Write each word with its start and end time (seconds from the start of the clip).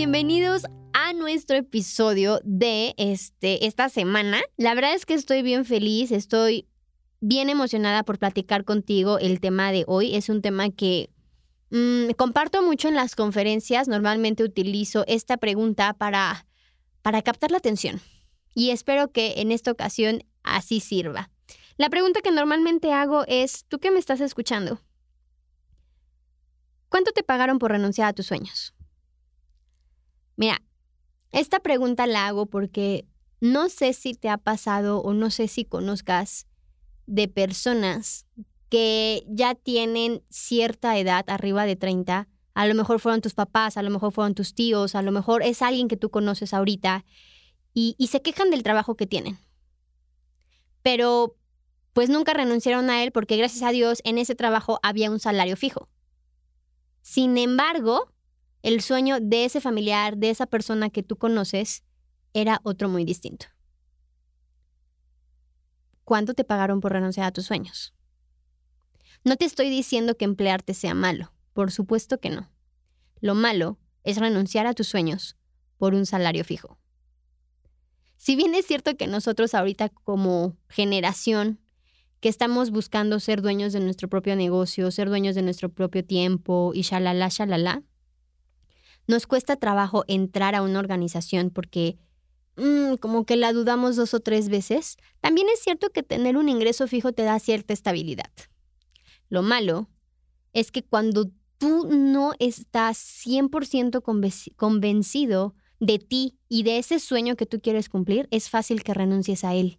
bienvenidos 0.00 0.62
a 0.94 1.12
nuestro 1.12 1.58
episodio 1.58 2.40
de 2.42 2.94
este, 2.96 3.66
esta 3.66 3.90
semana. 3.90 4.40
La 4.56 4.74
verdad 4.74 4.94
es 4.94 5.04
que 5.04 5.12
estoy 5.12 5.42
bien 5.42 5.66
feliz, 5.66 6.10
estoy 6.10 6.66
bien 7.20 7.50
emocionada 7.50 8.02
por 8.02 8.18
platicar 8.18 8.64
contigo 8.64 9.18
el 9.18 9.40
tema 9.40 9.72
de 9.72 9.84
hoy. 9.86 10.16
Es 10.16 10.30
un 10.30 10.40
tema 10.40 10.70
que 10.70 11.10
mm, 11.68 12.12
comparto 12.16 12.62
mucho 12.62 12.88
en 12.88 12.94
las 12.94 13.14
conferencias. 13.14 13.88
Normalmente 13.88 14.42
utilizo 14.42 15.04
esta 15.06 15.36
pregunta 15.36 15.92
para, 15.92 16.46
para 17.02 17.20
captar 17.20 17.50
la 17.50 17.58
atención 17.58 18.00
y 18.54 18.70
espero 18.70 19.12
que 19.12 19.34
en 19.36 19.52
esta 19.52 19.70
ocasión 19.70 20.24
así 20.42 20.80
sirva. 20.80 21.28
La 21.76 21.90
pregunta 21.90 22.22
que 22.22 22.30
normalmente 22.30 22.90
hago 22.90 23.24
es, 23.28 23.66
¿tú 23.68 23.78
qué 23.80 23.90
me 23.90 23.98
estás 23.98 24.22
escuchando? 24.22 24.80
¿Cuánto 26.88 27.12
te 27.12 27.22
pagaron 27.22 27.58
por 27.58 27.70
renunciar 27.70 28.08
a 28.08 28.14
tus 28.14 28.24
sueños? 28.24 28.72
Mira, 30.40 30.62
esta 31.32 31.60
pregunta 31.60 32.06
la 32.06 32.26
hago 32.26 32.46
porque 32.46 33.06
no 33.42 33.68
sé 33.68 33.92
si 33.92 34.14
te 34.14 34.30
ha 34.30 34.38
pasado 34.38 35.02
o 35.02 35.12
no 35.12 35.28
sé 35.28 35.48
si 35.48 35.66
conozcas 35.66 36.46
de 37.06 37.28
personas 37.28 38.24
que 38.70 39.22
ya 39.28 39.54
tienen 39.54 40.22
cierta 40.30 40.96
edad, 40.96 41.28
arriba 41.28 41.66
de 41.66 41.76
30, 41.76 42.26
a 42.54 42.66
lo 42.66 42.74
mejor 42.74 43.00
fueron 43.00 43.20
tus 43.20 43.34
papás, 43.34 43.76
a 43.76 43.82
lo 43.82 43.90
mejor 43.90 44.12
fueron 44.12 44.34
tus 44.34 44.54
tíos, 44.54 44.94
a 44.94 45.02
lo 45.02 45.12
mejor 45.12 45.42
es 45.42 45.60
alguien 45.60 45.88
que 45.88 45.98
tú 45.98 46.08
conoces 46.08 46.54
ahorita 46.54 47.04
y, 47.74 47.94
y 47.98 48.06
se 48.06 48.22
quejan 48.22 48.50
del 48.50 48.62
trabajo 48.62 48.96
que 48.96 49.06
tienen. 49.06 49.36
Pero 50.80 51.36
pues 51.92 52.08
nunca 52.08 52.32
renunciaron 52.32 52.88
a 52.88 53.02
él 53.02 53.12
porque 53.12 53.36
gracias 53.36 53.62
a 53.62 53.72
Dios 53.72 54.00
en 54.04 54.16
ese 54.16 54.34
trabajo 54.34 54.80
había 54.82 55.10
un 55.10 55.20
salario 55.20 55.58
fijo. 55.58 55.90
Sin 57.02 57.36
embargo, 57.36 58.10
el 58.62 58.80
sueño 58.82 59.18
de 59.20 59.44
ese 59.44 59.60
familiar, 59.60 60.16
de 60.16 60.30
esa 60.30 60.46
persona 60.46 60.90
que 60.90 61.02
tú 61.02 61.16
conoces, 61.16 61.84
era 62.32 62.60
otro 62.62 62.88
muy 62.88 63.04
distinto. 63.04 63.46
¿Cuánto 66.04 66.34
te 66.34 66.44
pagaron 66.44 66.80
por 66.80 66.92
renunciar 66.92 67.26
a 67.26 67.32
tus 67.32 67.46
sueños? 67.46 67.94
No 69.24 69.36
te 69.36 69.44
estoy 69.44 69.70
diciendo 69.70 70.16
que 70.16 70.24
emplearte 70.24 70.74
sea 70.74 70.94
malo, 70.94 71.32
por 71.52 71.70
supuesto 71.70 72.18
que 72.18 72.30
no. 72.30 72.50
Lo 73.20 73.34
malo 73.34 73.78
es 74.02 74.16
renunciar 74.18 74.66
a 74.66 74.74
tus 74.74 74.88
sueños 74.88 75.36
por 75.76 75.94
un 75.94 76.06
salario 76.06 76.44
fijo. 76.44 76.78
Si 78.16 78.36
bien 78.36 78.54
es 78.54 78.66
cierto 78.66 78.96
que 78.96 79.06
nosotros 79.06 79.54
ahorita 79.54 79.88
como 79.88 80.56
generación 80.68 81.60
que 82.20 82.28
estamos 82.28 82.70
buscando 82.70 83.18
ser 83.18 83.40
dueños 83.40 83.72
de 83.72 83.80
nuestro 83.80 84.08
propio 84.08 84.36
negocio, 84.36 84.90
ser 84.90 85.08
dueños 85.08 85.34
de 85.34 85.42
nuestro 85.42 85.70
propio 85.70 86.04
tiempo 86.04 86.72
y 86.74 86.82
shalala, 86.82 87.28
shalala, 87.28 87.82
nos 89.10 89.26
cuesta 89.26 89.56
trabajo 89.56 90.04
entrar 90.08 90.54
a 90.54 90.62
una 90.62 90.78
organización 90.78 91.50
porque 91.50 91.98
mm, 92.56 92.94
como 92.94 93.26
que 93.26 93.36
la 93.36 93.52
dudamos 93.52 93.96
dos 93.96 94.14
o 94.14 94.20
tres 94.20 94.48
veces. 94.48 94.96
También 95.20 95.48
es 95.52 95.60
cierto 95.60 95.90
que 95.90 96.02
tener 96.02 96.36
un 96.36 96.48
ingreso 96.48 96.86
fijo 96.86 97.12
te 97.12 97.24
da 97.24 97.38
cierta 97.38 97.74
estabilidad. 97.74 98.30
Lo 99.28 99.42
malo 99.42 99.90
es 100.52 100.72
que 100.72 100.82
cuando 100.82 101.30
tú 101.58 101.88
no 101.90 102.32
estás 102.38 102.98
100% 103.26 104.02
convencido 104.56 105.54
de 105.78 105.98
ti 105.98 106.38
y 106.48 106.62
de 106.62 106.78
ese 106.78 106.98
sueño 106.98 107.36
que 107.36 107.46
tú 107.46 107.60
quieres 107.60 107.88
cumplir, 107.88 108.28
es 108.30 108.48
fácil 108.48 108.82
que 108.82 108.94
renuncies 108.94 109.44
a 109.44 109.54
él. 109.54 109.78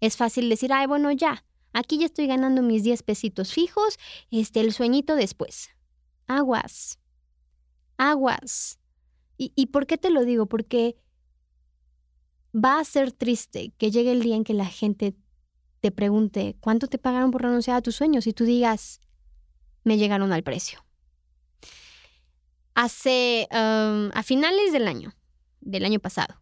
Es 0.00 0.16
fácil 0.16 0.48
decir, 0.48 0.72
ay, 0.72 0.86
bueno, 0.86 1.10
ya, 1.12 1.44
aquí 1.72 1.98
ya 1.98 2.06
estoy 2.06 2.26
ganando 2.26 2.62
mis 2.62 2.82
10 2.82 3.02
pesitos 3.02 3.52
fijos, 3.52 3.98
este, 4.30 4.60
el 4.60 4.72
sueñito 4.72 5.16
después. 5.16 5.70
Aguas 6.26 6.98
aguas. 7.98 8.78
¿Y, 9.38 9.66
por 9.66 9.86
qué 9.86 9.98
te 9.98 10.08
lo 10.08 10.24
digo? 10.24 10.46
Porque 10.46 10.96
va 12.54 12.78
a 12.80 12.84
ser 12.84 13.12
triste 13.12 13.74
que 13.76 13.90
llegue 13.90 14.12
el 14.12 14.22
día 14.22 14.34
en 14.34 14.44
que 14.44 14.54
la 14.54 14.64
gente 14.64 15.14
te 15.80 15.90
pregunte 15.90 16.56
cuánto 16.60 16.86
te 16.86 16.96
pagaron 16.96 17.30
por 17.30 17.42
renunciar 17.42 17.76
a 17.76 17.82
tus 17.82 17.96
sueños 17.96 18.26
y 18.26 18.32
tú 18.32 18.44
digas, 18.44 19.00
me 19.84 19.98
llegaron 19.98 20.32
al 20.32 20.42
precio. 20.42 20.84
Hace, 22.74 23.46
a 23.50 24.22
finales 24.24 24.72
del 24.72 24.88
año, 24.88 25.14
del 25.60 25.84
año 25.84 26.00
pasado, 26.00 26.40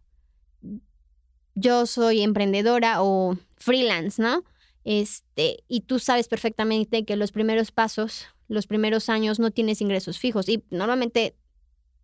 yo 1.53 1.85
soy 1.85 2.21
emprendedora 2.21 3.01
o 3.01 3.37
freelance, 3.57 4.21
¿no? 4.21 4.43
Este, 4.83 5.63
y 5.67 5.81
tú 5.81 5.99
sabes 5.99 6.27
perfectamente 6.27 7.05
que 7.05 7.15
los 7.15 7.31
primeros 7.31 7.71
pasos, 7.71 8.27
los 8.47 8.67
primeros 8.67 9.09
años 9.09 9.39
no 9.39 9.51
tienes 9.51 9.81
ingresos 9.81 10.19
fijos 10.19 10.47
y 10.47 10.63
normalmente 10.69 11.35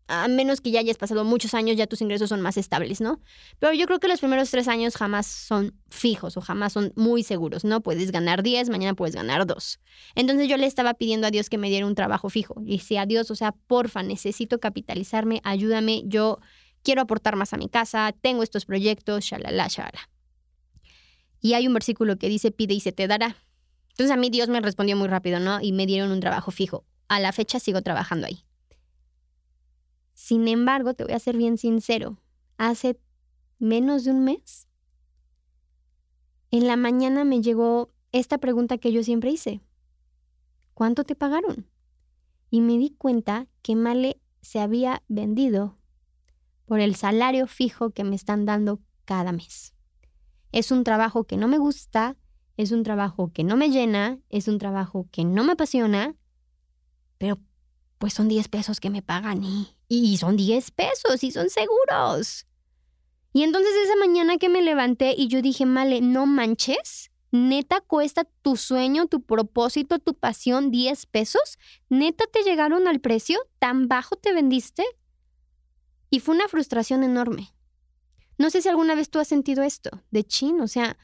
a 0.08 0.28
menos 0.28 0.62
que 0.62 0.72
ya 0.72 0.80
hayas 0.80 0.98
pasado 0.98 1.24
muchos 1.24 1.54
años, 1.54 1.78
ya 1.78 1.88
tus 1.88 2.02
ingresos 2.02 2.30
son 2.30 2.42
más 2.42 2.58
estables, 2.58 3.02
¿no? 3.02 3.22
Pero 3.60 3.74
yo 3.74 3.86
creo 3.86 4.00
que 4.00 4.08
los 4.08 4.20
primeros 4.20 4.50
tres 4.52 4.68
años 4.68 4.96
jamás 4.96 5.26
son 5.28 5.74
fijos 5.90 6.36
o 6.38 6.42
jamás 6.42 6.74
son 6.74 6.92
muy 6.96 7.24
seguros, 7.24 7.64
¿no? 7.64 7.82
Puedes 7.82 8.12
ganar 8.12 8.44
10, 8.44 8.70
mañana 8.70 8.94
puedes 8.94 9.16
ganar 9.16 9.46
2. 9.46 9.80
Entonces 10.16 10.48
yo 10.48 10.58
le 10.58 10.66
estaba 10.66 10.94
pidiendo 10.96 11.28
a 11.28 11.32
Dios 11.32 11.50
que 11.50 11.58
me 11.58 11.70
diera 11.70 11.86
un 11.86 11.96
trabajo 11.96 12.30
fijo. 12.30 12.56
Y 12.66 12.80
si 12.80 12.98
a 12.98 13.06
Dios, 13.06 13.32
o 13.32 13.36
sea, 13.36 13.54
porfa, 13.54 14.04
necesito 14.04 14.60
capitalizarme, 14.60 15.42
ayúdame, 15.44 16.04
yo 16.06 16.40
quiero 16.84 17.02
aportar 17.02 17.36
más 17.36 17.54
a 17.54 17.58
mi 17.58 17.70
casa, 17.70 18.14
tengo 18.22 18.44
estos 18.44 18.66
proyectos, 18.66 19.24
shalala, 19.24 19.68
shalala. 19.68 20.10
Y 21.40 21.54
hay 21.54 21.68
un 21.68 21.74
versículo 21.74 22.18
que 22.18 22.30
dice, 22.30 22.52
pide 22.52 22.74
y 22.74 22.80
se 22.80 22.92
te 22.92 23.08
dará. 23.08 23.36
Entonces 23.90 24.12
a 24.12 24.18
mí 24.18 24.30
Dios 24.30 24.50
me 24.50 24.62
respondió 24.62 24.96
muy 24.96 25.08
rápido, 25.08 25.40
¿no? 25.40 25.60
Y 25.62 25.72
me 25.72 25.86
dieron 25.86 26.12
un 26.12 26.20
trabajo 26.20 26.52
fijo. 26.52 26.86
A 27.08 27.20
la 27.20 27.32
fecha 27.32 27.60
sigo 27.60 27.82
trabajando 27.82 28.28
ahí. 28.28 28.46
Sin 30.22 30.48
embargo, 30.48 30.94
te 30.94 31.04
voy 31.04 31.14
a 31.14 31.20
ser 31.20 31.36
bien 31.36 31.58
sincero, 31.58 32.20
hace 32.60 33.00
menos 33.58 34.04
de 34.04 34.12
un 34.12 34.24
mes, 34.24 34.68
en 36.52 36.68
la 36.68 36.78
mañana 36.78 37.24
me 37.24 37.42
llegó 37.42 37.92
esta 38.12 38.38
pregunta 38.38 38.78
que 38.78 38.92
yo 38.92 39.02
siempre 39.02 39.32
hice. 39.32 39.62
¿Cuánto 40.76 41.06
te 41.06 41.16
pagaron? 41.16 41.68
Y 42.52 42.62
me 42.62 42.78
di 42.78 42.92
cuenta 42.92 43.48
que 43.64 43.76
Male 43.76 44.22
se 44.44 44.60
había 44.60 45.02
vendido 45.08 45.80
por 46.68 46.82
el 46.82 46.94
salario 46.94 47.48
fijo 47.48 47.90
que 47.90 48.04
me 48.04 48.16
están 48.16 48.46
dando 48.46 48.80
cada 49.06 49.32
mes. 49.32 49.74
Es 50.52 50.72
un 50.72 50.84
trabajo 50.84 51.24
que 51.24 51.36
no 51.36 51.48
me 51.48 51.58
gusta, 51.58 52.16
es 52.58 52.72
un 52.72 52.84
trabajo 52.84 53.32
que 53.34 53.44
no 53.44 53.58
me 53.58 53.72
llena, 53.72 54.20
es 54.30 54.48
un 54.48 54.60
trabajo 54.60 55.08
que 55.12 55.26
no 55.26 55.44
me 55.44 55.54
apasiona, 55.54 56.16
pero 57.18 57.40
pues 57.98 58.14
son 58.14 58.28
10 58.28 58.50
pesos 58.50 58.80
que 58.80 58.92
me 58.92 59.02
pagan 59.02 59.44
y, 59.44 59.76
y 60.00 60.18
son 60.18 60.38
10 60.38 60.72
pesos 60.72 61.24
y 61.24 61.32
son 61.32 61.50
seguros. 61.50 62.46
Y 63.34 63.44
entonces 63.44 63.72
esa 63.84 63.96
mañana 63.98 64.38
que 64.38 64.50
me 64.50 64.62
levanté 64.62 65.14
y 65.18 65.28
yo 65.28 65.42
dije, 65.42 65.66
Male, 65.66 66.00
no 66.02 66.26
manches, 66.26 67.12
neta 67.32 67.82
cuesta 67.82 68.26
tu 68.42 68.56
sueño, 68.56 69.08
tu 69.08 69.22
propósito, 69.22 70.00
tu 70.00 70.14
pasión 70.14 70.72
10 70.72 71.06
pesos, 71.08 71.60
neta 71.90 72.26
te 72.32 72.44
llegaron 72.44 72.88
al 72.88 73.02
precio, 73.02 73.40
tan 73.60 73.88
bajo 73.88 74.16
te 74.16 74.34
vendiste. 74.34 74.84
Y 76.10 76.20
fue 76.20 76.36
una 76.36 76.48
frustración 76.48 77.04
enorme. 77.04 77.54
No 78.38 78.50
sé 78.50 78.62
si 78.62 78.70
alguna 78.70 78.96
vez 78.96 79.10
tú 79.10 79.20
has 79.20 79.28
sentido 79.28 79.64
esto, 79.64 79.92
de 80.10 80.24
chin, 80.24 80.62
o 80.62 80.68
sea, 80.68 80.98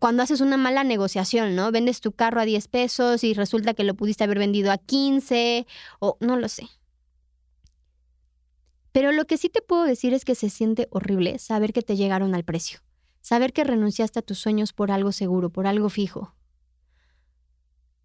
cuando 0.00 0.22
haces 0.22 0.40
una 0.40 0.56
mala 0.56 0.84
negociación, 0.84 1.54
¿no? 1.54 1.70
Vendes 1.70 2.00
tu 2.00 2.12
carro 2.12 2.40
a 2.40 2.44
10 2.44 2.68
pesos 2.68 3.24
y 3.24 3.34
resulta 3.34 3.74
que 3.74 3.84
lo 3.84 3.94
pudiste 3.94 4.24
haber 4.24 4.38
vendido 4.38 4.70
a 4.70 4.78
15 4.78 5.66
o 5.98 6.16
no 6.20 6.36
lo 6.36 6.48
sé. 6.48 6.68
Pero 8.92 9.10
lo 9.12 9.26
que 9.26 9.38
sí 9.38 9.48
te 9.48 9.62
puedo 9.62 9.84
decir 9.84 10.12
es 10.12 10.24
que 10.24 10.34
se 10.34 10.50
siente 10.50 10.86
horrible 10.90 11.38
saber 11.38 11.72
que 11.72 11.82
te 11.82 11.96
llegaron 11.96 12.34
al 12.34 12.44
precio, 12.44 12.80
saber 13.22 13.52
que 13.52 13.64
renunciaste 13.64 14.18
a 14.18 14.22
tus 14.22 14.38
sueños 14.38 14.72
por 14.72 14.90
algo 14.90 15.12
seguro, 15.12 15.50
por 15.50 15.66
algo 15.66 15.88
fijo. 15.88 16.34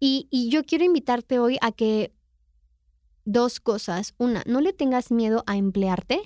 Y, 0.00 0.28
yo 0.50 0.64
quiero 0.64 0.84
invitarte 0.84 1.38
hoy 1.38 1.58
a 1.60 1.72
que 1.72 2.14
dos 3.24 3.60
cosas. 3.60 4.14
Una, 4.16 4.42
no 4.46 4.60
le 4.60 4.72
tengas 4.72 5.10
miedo 5.10 5.42
a 5.46 5.56
emplearte. 5.56 6.20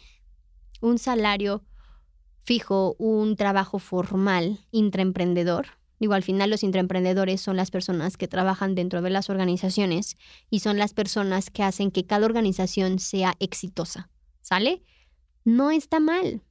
Un 0.81 0.99
salario 0.99 1.65
fijo 2.45 2.97
un 2.99 3.37
trabajo 3.37 3.79
formal 3.79 4.61
intraemprendedor. 4.73 5.67
Digo, 5.99 6.15
al 6.15 6.25
final 6.25 6.51
los 6.51 6.65
intraemprendedores 6.65 7.41
son 7.41 7.57
las 7.57 7.71
personas 7.71 8.17
que 8.17 8.27
trabajan 8.27 8.75
dentro 8.75 9.03
de 9.03 9.11
las 9.11 9.31
organizaciones 9.31 10.17
y 10.51 10.61
son 10.61 10.77
las 10.77 10.95
personas 10.95 11.51
que 11.51 11.63
hacen 11.63 11.93
que 11.93 12.05
cada 12.05 12.27
organización 12.27 12.99
sea 12.99 13.35
exitosa. 13.39 14.11
¿Sale? 14.43 14.83
No 15.45 15.71
está 15.71 16.01
mal. 16.01 16.43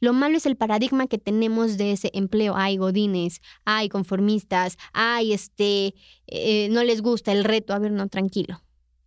Lo 0.00 0.12
malo 0.12 0.36
es 0.36 0.46
el 0.46 0.56
paradigma 0.56 1.06
que 1.06 1.18
tenemos 1.18 1.78
de 1.78 1.92
ese 1.92 2.10
empleo. 2.12 2.54
Ay, 2.56 2.76
godines, 2.76 3.40
ay, 3.64 3.88
conformistas, 3.88 4.76
ay, 4.92 5.32
este, 5.32 5.94
eh, 6.26 6.68
no 6.70 6.82
les 6.84 7.00
gusta 7.00 7.32
el 7.32 7.44
reto. 7.44 7.72
A 7.72 7.78
ver, 7.78 7.92
no, 7.92 8.08
tranquilo. 8.08 8.62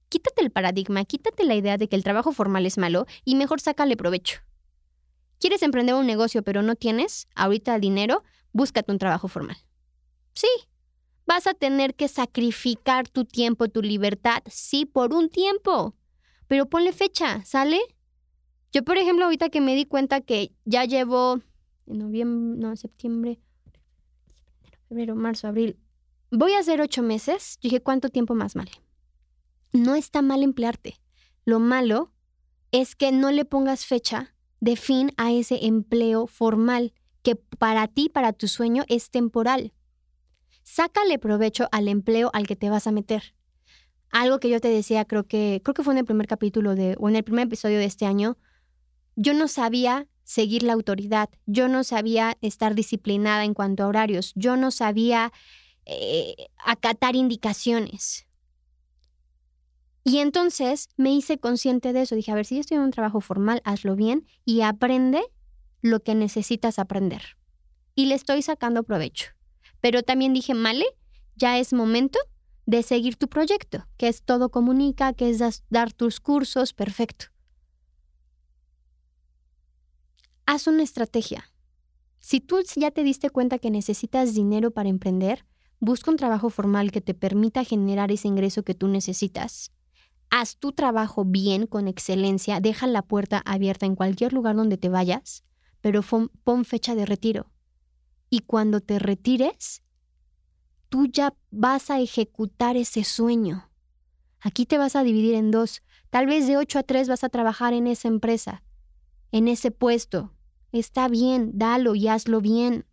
Quítate 0.10 0.42
el 0.42 0.52
paradigma, 0.52 1.06
quítate 1.06 1.44
la 1.44 1.56
idea 1.56 1.78
de 1.78 1.88
que 1.88 1.96
el 1.96 2.04
trabajo 2.04 2.32
formal 2.32 2.66
es 2.66 2.80
malo 2.80 3.06
y 3.24 3.36
mejor 3.36 3.62
sácale 3.62 3.96
provecho. 3.96 4.40
¿Quieres 5.40 5.62
emprender 5.62 5.96
un 5.96 6.08
negocio 6.08 6.44
pero 6.44 6.64
no 6.64 6.76
tienes 6.76 7.28
ahorita 7.36 7.76
el 7.76 7.82
dinero? 7.82 8.24
Búscate 8.52 8.92
un 8.92 8.98
trabajo 8.98 9.28
formal. 9.28 9.58
Sí, 10.34 10.48
vas 11.28 11.46
a 11.46 11.54
tener 11.54 11.94
que 11.94 12.08
sacrificar 12.08 13.08
tu 13.08 13.24
tiempo, 13.24 13.68
tu 13.68 13.84
libertad, 13.84 14.42
sí, 14.48 14.86
por 14.86 15.14
un 15.14 15.30
tiempo. 15.30 15.96
Pero 16.50 16.66
ponle 16.66 16.94
fecha, 16.94 17.46
¿sale? 17.46 17.80
Yo, 18.74 18.84
por 18.84 18.98
ejemplo, 18.98 19.26
ahorita 19.26 19.50
que 19.50 19.62
me 19.62 19.76
di 19.76 19.86
cuenta 19.86 20.20
que 20.20 20.52
ya 20.66 20.84
llevo 20.84 21.42
en 21.86 22.00
noviembre, 22.00 22.60
no, 22.60 22.76
septiembre, 22.76 23.40
febrero, 24.88 25.16
marzo, 25.16 25.48
abril, 25.48 25.78
voy 26.32 26.54
a 26.54 26.60
hacer 26.60 26.82
ocho 26.82 27.04
meses. 27.04 27.60
dije, 27.62 27.82
¿cuánto 27.82 28.10
tiempo 28.10 28.34
más 28.34 28.56
vale? 28.56 28.72
No 29.74 29.94
está 29.94 30.24
mal 30.24 30.42
emplearte. 30.42 30.96
Lo 31.46 31.60
malo 31.60 32.12
es 32.72 32.96
que 32.96 33.12
no 33.12 33.32
le 33.32 33.46
pongas 33.46 33.86
fecha 33.86 34.34
de 34.60 34.76
fin 34.76 35.12
a 35.18 35.32
ese 35.32 35.68
empleo 35.68 36.26
formal 36.26 36.94
que 37.22 37.36
para 37.36 37.88
ti, 37.88 38.10
para 38.10 38.34
tu 38.34 38.48
sueño, 38.48 38.86
es 38.88 39.12
temporal. 39.12 39.72
Sácale 40.64 41.20
provecho 41.20 41.68
al 41.72 41.88
empleo 41.88 42.32
al 42.34 42.48
que 42.48 42.56
te 42.56 42.72
vas 42.72 42.88
a 42.88 42.92
meter. 42.92 43.36
Algo 44.12 44.40
que 44.40 44.50
yo 44.50 44.60
te 44.60 44.70
decía, 44.70 45.06
creo 45.06 45.26
que, 45.26 45.62
creo 45.64 45.74
que 45.74 45.84
fue 45.84 45.94
en 45.94 46.00
el 46.00 46.06
primer 46.06 46.28
capítulo 46.28 46.76
de, 46.76 46.96
o 47.00 47.10
en 47.10 47.16
el 47.16 47.24
primer 47.24 47.48
episodio 47.48 47.78
de 47.78 47.86
este 47.86 48.06
año, 48.06 48.38
yo 49.16 49.34
no 49.34 49.48
sabía 49.48 50.08
seguir 50.24 50.64
la 50.64 50.74
autoridad, 50.74 51.30
yo 51.46 51.68
no 51.68 51.84
sabía 51.84 52.38
estar 52.42 52.76
disciplinada 52.76 53.46
en 53.46 53.54
cuanto 53.54 53.84
a 53.84 53.88
horarios, 53.88 54.32
yo 54.36 54.56
no 54.58 54.72
sabía 54.72 55.32
eh, 55.86 56.36
acatar 56.58 57.16
indicaciones. 57.16 58.28
Y 60.04 60.20
entonces 60.20 60.90
me 60.98 61.12
hice 61.14 61.38
consciente 61.38 61.94
de 61.94 62.02
eso. 62.02 62.16
Dije, 62.16 62.32
a 62.32 62.36
ver, 62.36 62.46
si 62.46 62.56
yo 62.56 62.62
estoy 62.62 62.78
en 62.78 62.84
un 62.84 62.92
trabajo 62.92 63.22
formal, 63.22 63.62
hazlo 63.64 63.96
bien 63.96 64.26
y 64.46 64.62
aprende 64.62 65.22
lo 65.82 66.02
que 66.02 66.16
necesitas 66.16 66.80
aprender. 66.80 67.38
Y 67.96 68.06
le 68.06 68.16
estoy 68.16 68.42
sacando 68.42 68.84
provecho. 68.84 69.32
Pero 69.82 70.04
también 70.04 70.34
dije, 70.34 70.54
Male, 70.54 70.86
ya 71.36 71.60
es 71.60 71.74
momento 71.74 72.20
de 72.70 72.84
seguir 72.84 73.16
tu 73.16 73.28
proyecto, 73.28 73.88
que 73.98 74.08
es 74.08 74.22
todo 74.22 74.50
comunica, 74.50 75.14
que 75.14 75.30
es 75.30 75.64
dar 75.70 75.94
tus 75.94 76.20
cursos, 76.20 76.74
perfecto. 76.74 77.26
Haz 80.46 80.68
una 80.68 80.84
estrategia. 80.84 81.52
Si 82.20 82.42
tú 82.42 82.60
ya 82.76 82.92
te 82.92 83.04
diste 83.04 83.30
cuenta 83.30 83.60
que 83.60 83.72
necesitas 83.72 84.34
dinero 84.34 84.72
para 84.72 84.90
emprender, 84.90 85.46
busca 85.80 86.12
un 86.12 86.18
trabajo 86.18 86.50
formal 86.50 86.92
que 86.92 87.02
te 87.02 87.14
permita 87.14 87.64
generar 87.64 88.12
ese 88.12 88.28
ingreso 88.28 88.64
que 88.64 88.76
tú 88.76 88.88
necesitas 88.88 89.72
haz 90.30 90.58
tu 90.58 90.72
trabajo 90.72 91.26
bien, 91.26 91.68
con 91.68 91.88
excelencia, 91.88 92.60
deja 92.60 92.88
la 92.88 93.02
puerta 93.02 93.42
abierta 93.46 93.86
en 93.86 93.96
cualquier 93.96 94.34
lugar 94.34 94.56
donde 94.56 94.78
te 94.78 94.90
vayas, 94.90 95.44
pero 95.82 96.02
pon, 96.02 96.66
fecha 96.66 96.96
de 96.96 97.06
retiro. 97.06 97.52
Y 98.30 98.42
cuando 98.42 98.80
te 98.80 99.00
retires, 99.00 99.82
tú 100.90 101.06
ya 101.08 101.34
vas 101.52 101.90
a 101.90 102.00
ejecutar 102.00 102.78
ese 102.78 103.04
sueño. 103.04 103.70
Aquí 104.42 104.66
te 104.66 104.78
vas 104.78 104.96
a 104.96 105.04
dividir 105.04 105.36
en 105.36 105.52
dos. 105.52 105.82
Tal 106.10 106.26
vez 106.26 106.48
de 106.48 106.58
8 106.58 106.80
a 106.80 106.84
3 106.84 107.08
vas 107.08 107.24
a 107.24 107.30
trabajar 107.30 107.74
en 107.74 107.88
esa 107.88 108.08
empresa, 108.08 108.64
en 109.32 109.48
ese 109.48 109.72
puesto. 109.72 110.34
Está 110.72 111.08
bien, 111.08 111.52
dalo 111.54 111.96
y 111.96 112.08
hazlo 112.08 112.42
bien. 112.42 112.86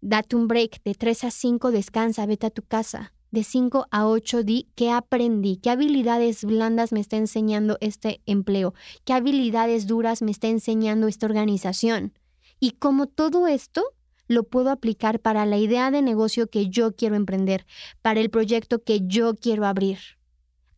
Date 0.00 0.36
un 0.36 0.48
break 0.48 0.82
de 0.84 0.94
3 0.94 1.24
a 1.24 1.30
5, 1.30 1.70
descansa, 1.70 2.26
vete 2.26 2.46
a 2.46 2.50
tu 2.50 2.62
casa 2.62 3.14
de 3.34 3.42
5 3.42 3.88
a 3.90 4.06
8 4.06 4.44
di 4.44 4.68
qué 4.76 4.90
aprendí, 4.90 5.56
qué 5.56 5.70
habilidades 5.70 6.44
blandas 6.44 6.92
me 6.92 7.00
está 7.00 7.16
enseñando 7.16 7.76
este 7.80 8.22
empleo, 8.26 8.74
qué 9.04 9.12
habilidades 9.12 9.86
duras 9.86 10.22
me 10.22 10.30
está 10.30 10.46
enseñando 10.46 11.08
esta 11.08 11.26
organización 11.26 12.16
y 12.60 12.70
cómo 12.72 13.06
todo 13.06 13.48
esto 13.48 13.82
lo 14.28 14.44
puedo 14.44 14.70
aplicar 14.70 15.20
para 15.20 15.46
la 15.46 15.58
idea 15.58 15.90
de 15.90 16.02
negocio 16.02 16.48
que 16.48 16.68
yo 16.68 16.94
quiero 16.94 17.16
emprender, 17.16 17.66
para 18.02 18.20
el 18.20 18.30
proyecto 18.30 18.82
que 18.82 19.00
yo 19.06 19.34
quiero 19.34 19.66
abrir. 19.66 19.98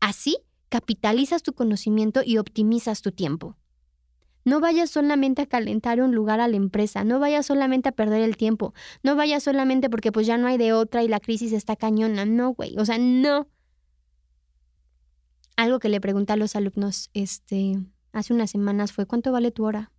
Así, 0.01 0.39
capitalizas 0.69 1.43
tu 1.43 1.53
conocimiento 1.53 2.23
y 2.25 2.39
optimizas 2.39 3.03
tu 3.03 3.13
tiempo. 3.13 3.57
No 4.45 4.61
vayas 4.61 4.91
solamente 4.91 5.43
a 5.43 5.47
calentar 5.47 6.01
un 6.01 6.15
lugar 6.15 6.41
a 6.41 6.47
la 6.47 6.57
empresa, 6.57 7.03
no 7.03 7.19
vayas 7.19 7.47
solamente 7.47 7.89
a 7.89 7.93
perder 7.93 8.23
el 8.23 8.37
tiempo, 8.37 8.75
no 9.03 9.17
vayas 9.17 9.43
solamente 9.43 9.91
porque 9.91 10.13
pues 10.13 10.27
ya 10.27 10.39
no 10.39 10.47
hay 10.47 10.57
de 10.57 10.73
otra 10.73 11.03
y 11.03 11.09
la 11.09 11.19
crisis 11.19 11.53
está 11.53 11.75
cañona, 11.75 12.25
no, 12.25 12.51
güey, 12.55 12.79
o 12.79 12.85
sea, 12.85 12.97
no. 12.99 13.49
Algo 15.57 15.81
que 15.81 15.89
le 15.89 16.01
pregunté 16.01 16.35
a 16.35 16.37
los 16.37 16.55
alumnos 16.55 17.11
este, 17.13 17.81
hace 18.13 18.35
unas 18.35 18.51
semanas 18.51 18.93
fue, 18.93 19.07
¿cuánto 19.07 19.33
vale 19.33 19.51
tu 19.51 19.65
hora? 19.65 19.91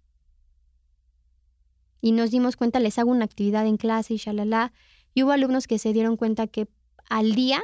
Y 2.01 2.11
nos 2.11 2.31
dimos 2.31 2.55
cuenta, 2.55 2.79
les 2.79 2.99
hago 2.99 3.11
una 3.11 3.25
actividad 3.25 3.65
en 3.65 3.77
clase 3.77 4.13
y 4.13 4.17
shalala, 4.17 4.73
y 5.13 5.23
hubo 5.23 5.31
alumnos 5.31 5.67
que 5.67 5.79
se 5.79 5.93
dieron 5.93 6.17
cuenta 6.17 6.47
que 6.47 6.67
al 7.09 7.33
día 7.33 7.61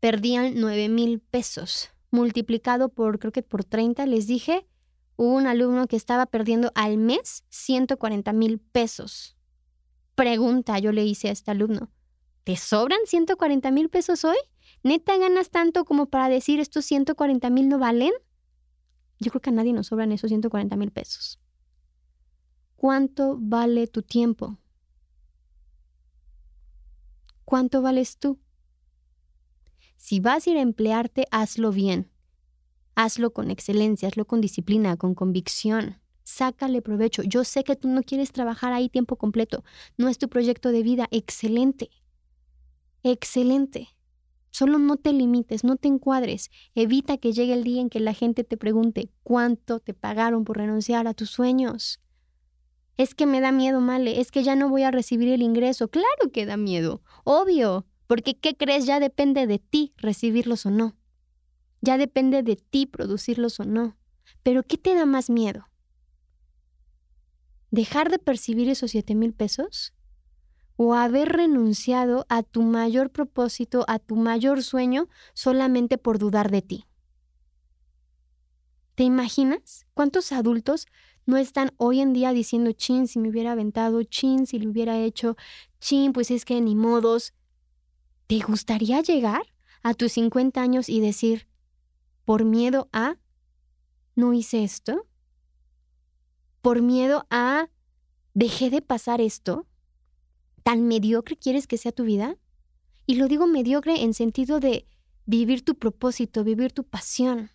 perdían 0.00 0.54
9 0.56 0.88
mil 0.88 1.20
pesos, 1.20 1.90
multiplicado 2.10 2.88
por, 2.88 3.18
creo 3.18 3.32
que 3.32 3.42
por 3.42 3.64
30, 3.64 4.06
les 4.06 4.26
dije, 4.26 4.66
Hubo 5.20 5.34
un 5.34 5.48
alumno 5.48 5.88
que 5.88 5.96
estaba 5.96 6.26
perdiendo 6.26 6.70
al 6.76 6.96
mes 6.96 7.42
140 7.48 8.32
mil 8.34 8.60
pesos. 8.60 9.36
Pregunta, 10.14 10.78
yo 10.78 10.92
le 10.92 11.04
hice 11.04 11.28
a 11.28 11.32
este 11.32 11.50
alumno, 11.50 11.90
¿te 12.44 12.54
sobran 12.54 13.00
140 13.04 13.72
mil 13.72 13.88
pesos 13.90 14.24
hoy? 14.24 14.36
¿Neta 14.84 15.16
ganas 15.18 15.50
tanto 15.50 15.84
como 15.84 16.06
para 16.06 16.28
decir 16.28 16.60
estos 16.60 16.84
140 16.84 17.50
mil 17.50 17.68
no 17.68 17.80
valen? 17.80 18.12
Yo 19.18 19.32
creo 19.32 19.40
que 19.40 19.50
a 19.50 19.54
nadie 19.54 19.72
nos 19.72 19.88
sobran 19.88 20.12
esos 20.12 20.28
140 20.28 20.76
mil 20.76 20.92
pesos. 20.92 21.40
¿Cuánto 22.78 23.36
vale 23.40 23.88
tu 23.88 24.02
tiempo? 24.02 24.56
¿Cuánto 27.44 27.82
vales 27.82 28.18
tú? 28.18 28.38
Si 29.96 30.20
vas 30.20 30.46
a 30.46 30.50
ir 30.50 30.58
a 30.58 30.60
emplearte, 30.60 31.24
hazlo 31.32 31.72
bien. 31.72 32.08
Hazlo 32.94 33.32
con 33.32 33.50
excelencia, 33.50 34.06
hazlo 34.06 34.26
con 34.26 34.40
disciplina, 34.40 34.96
con 34.96 35.16
convicción. 35.16 36.00
Sácale 36.22 36.80
provecho. 36.80 37.24
Yo 37.24 37.42
sé 37.42 37.64
que 37.64 37.74
tú 37.74 37.88
no 37.88 38.04
quieres 38.04 38.30
trabajar 38.30 38.72
ahí 38.72 38.88
tiempo 38.88 39.16
completo. 39.16 39.64
No 39.96 40.08
es 40.08 40.18
tu 40.18 40.28
proyecto 40.28 40.70
de 40.70 40.84
vida. 40.84 41.08
Excelente. 41.10 41.90
Excelente. 43.02 43.88
Solo 44.52 44.78
no 44.78 44.98
te 44.98 45.12
limites, 45.12 45.64
no 45.64 45.74
te 45.74 45.88
encuadres. 45.88 46.48
Evita 46.76 47.18
que 47.18 47.32
llegue 47.32 47.54
el 47.54 47.64
día 47.64 47.80
en 47.80 47.90
que 47.90 47.98
la 47.98 48.14
gente 48.14 48.44
te 48.44 48.56
pregunte 48.56 49.10
cuánto 49.24 49.80
te 49.80 49.94
pagaron 49.94 50.44
por 50.44 50.58
renunciar 50.58 51.08
a 51.08 51.14
tus 51.14 51.28
sueños. 51.30 51.98
Es 52.98 53.14
que 53.14 53.26
me 53.26 53.40
da 53.40 53.52
miedo, 53.52 53.80
Male, 53.80 54.20
es 54.20 54.32
que 54.32 54.42
ya 54.42 54.56
no 54.56 54.68
voy 54.68 54.82
a 54.82 54.90
recibir 54.90 55.28
el 55.28 55.40
ingreso. 55.40 55.88
Claro 55.88 56.32
que 56.32 56.46
da 56.46 56.56
miedo, 56.56 57.00
obvio, 57.22 57.86
porque 58.08 58.36
¿qué 58.36 58.56
crees? 58.56 58.86
Ya 58.86 58.98
depende 58.98 59.46
de 59.46 59.60
ti 59.60 59.94
recibirlos 59.96 60.66
o 60.66 60.70
no. 60.70 60.96
Ya 61.80 61.96
depende 61.96 62.42
de 62.42 62.56
ti 62.56 62.86
producirlos 62.86 63.60
o 63.60 63.64
no. 63.64 63.96
Pero 64.42 64.64
¿qué 64.64 64.78
te 64.78 64.96
da 64.96 65.06
más 65.06 65.30
miedo? 65.30 65.68
¿Dejar 67.70 68.10
de 68.10 68.18
percibir 68.18 68.68
esos 68.68 68.90
siete 68.90 69.14
mil 69.14 69.32
pesos? 69.32 69.94
¿O 70.74 70.94
haber 70.94 71.28
renunciado 71.28 72.26
a 72.28 72.42
tu 72.42 72.62
mayor 72.62 73.10
propósito, 73.10 73.84
a 73.86 74.00
tu 74.00 74.16
mayor 74.16 74.64
sueño, 74.64 75.08
solamente 75.34 75.98
por 75.98 76.18
dudar 76.18 76.50
de 76.50 76.62
ti? 76.62 76.86
¿Te 78.96 79.04
imaginas 79.04 79.86
cuántos 79.94 80.32
adultos 80.32 80.86
no 81.28 81.36
están 81.36 81.72
hoy 81.76 82.00
en 82.00 82.14
día 82.14 82.32
diciendo, 82.32 82.72
chin, 82.72 83.06
si 83.06 83.18
me 83.18 83.28
hubiera 83.28 83.52
aventado, 83.52 84.02
chin, 84.02 84.46
si 84.46 84.58
lo 84.58 84.70
hubiera 84.70 84.98
hecho, 84.98 85.36
chin, 85.78 86.14
pues 86.14 86.30
es 86.30 86.46
que 86.46 86.58
ni 86.62 86.74
modos? 86.74 87.34
¿Te 88.26 88.38
gustaría 88.38 89.02
llegar 89.02 89.42
a 89.82 89.92
tus 89.92 90.12
50 90.12 90.58
años 90.58 90.88
y 90.88 91.00
decir, 91.00 91.46
por 92.24 92.46
miedo 92.46 92.88
a, 92.94 93.18
no 94.16 94.32
hice 94.32 94.64
esto, 94.64 95.06
por 96.62 96.80
miedo 96.80 97.26
a, 97.28 97.68
dejé 98.32 98.70
de 98.70 98.80
pasar 98.80 99.20
esto, 99.20 99.66
tan 100.62 100.88
mediocre 100.88 101.36
quieres 101.36 101.66
que 101.66 101.76
sea 101.76 101.92
tu 101.92 102.04
vida. 102.04 102.38
Y 103.04 103.16
lo 103.16 103.28
digo 103.28 103.46
mediocre 103.46 104.02
en 104.02 104.14
sentido 104.14 104.60
de 104.60 104.86
vivir 105.26 105.62
tu 105.62 105.74
propósito, 105.74 106.42
vivir 106.42 106.72
tu 106.72 106.84
pasión. 106.84 107.50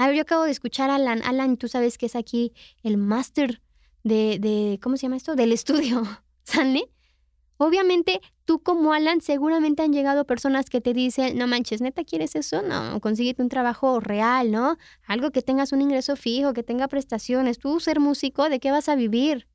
A 0.00 0.06
ver, 0.06 0.16
yo 0.16 0.22
acabo 0.22 0.44
de 0.44 0.50
escuchar 0.50 0.88
a 0.88 0.94
Alan. 0.94 1.20
Alan, 1.24 1.58
tú 1.58 1.68
sabes 1.68 1.98
que 1.98 2.06
es 2.06 2.16
aquí 2.16 2.54
el 2.82 2.96
máster 2.96 3.60
de, 4.02 4.38
de, 4.40 4.80
¿cómo 4.82 4.96
se 4.96 5.02
llama 5.02 5.18
esto? 5.18 5.36
Del 5.36 5.52
estudio, 5.52 6.02
¿sale? 6.42 6.90
Obviamente, 7.58 8.22
tú 8.46 8.62
como 8.62 8.94
Alan, 8.94 9.20
seguramente 9.20 9.82
han 9.82 9.92
llegado 9.92 10.24
personas 10.24 10.70
que 10.70 10.80
te 10.80 10.94
dicen, 10.94 11.36
no 11.36 11.46
manches, 11.46 11.82
neta, 11.82 12.02
¿quieres 12.02 12.34
eso? 12.34 12.62
No, 12.62 12.98
consíguete 13.02 13.42
un 13.42 13.50
trabajo 13.50 14.00
real, 14.00 14.50
¿no? 14.50 14.78
Algo 15.06 15.32
que 15.32 15.42
tengas 15.42 15.70
un 15.72 15.82
ingreso 15.82 16.16
fijo, 16.16 16.54
que 16.54 16.62
tenga 16.62 16.88
prestaciones. 16.88 17.58
Tú 17.58 17.78
ser 17.78 18.00
músico, 18.00 18.48
¿de 18.48 18.58
qué 18.58 18.70
vas 18.70 18.88
a 18.88 18.94
vivir? 18.94 19.48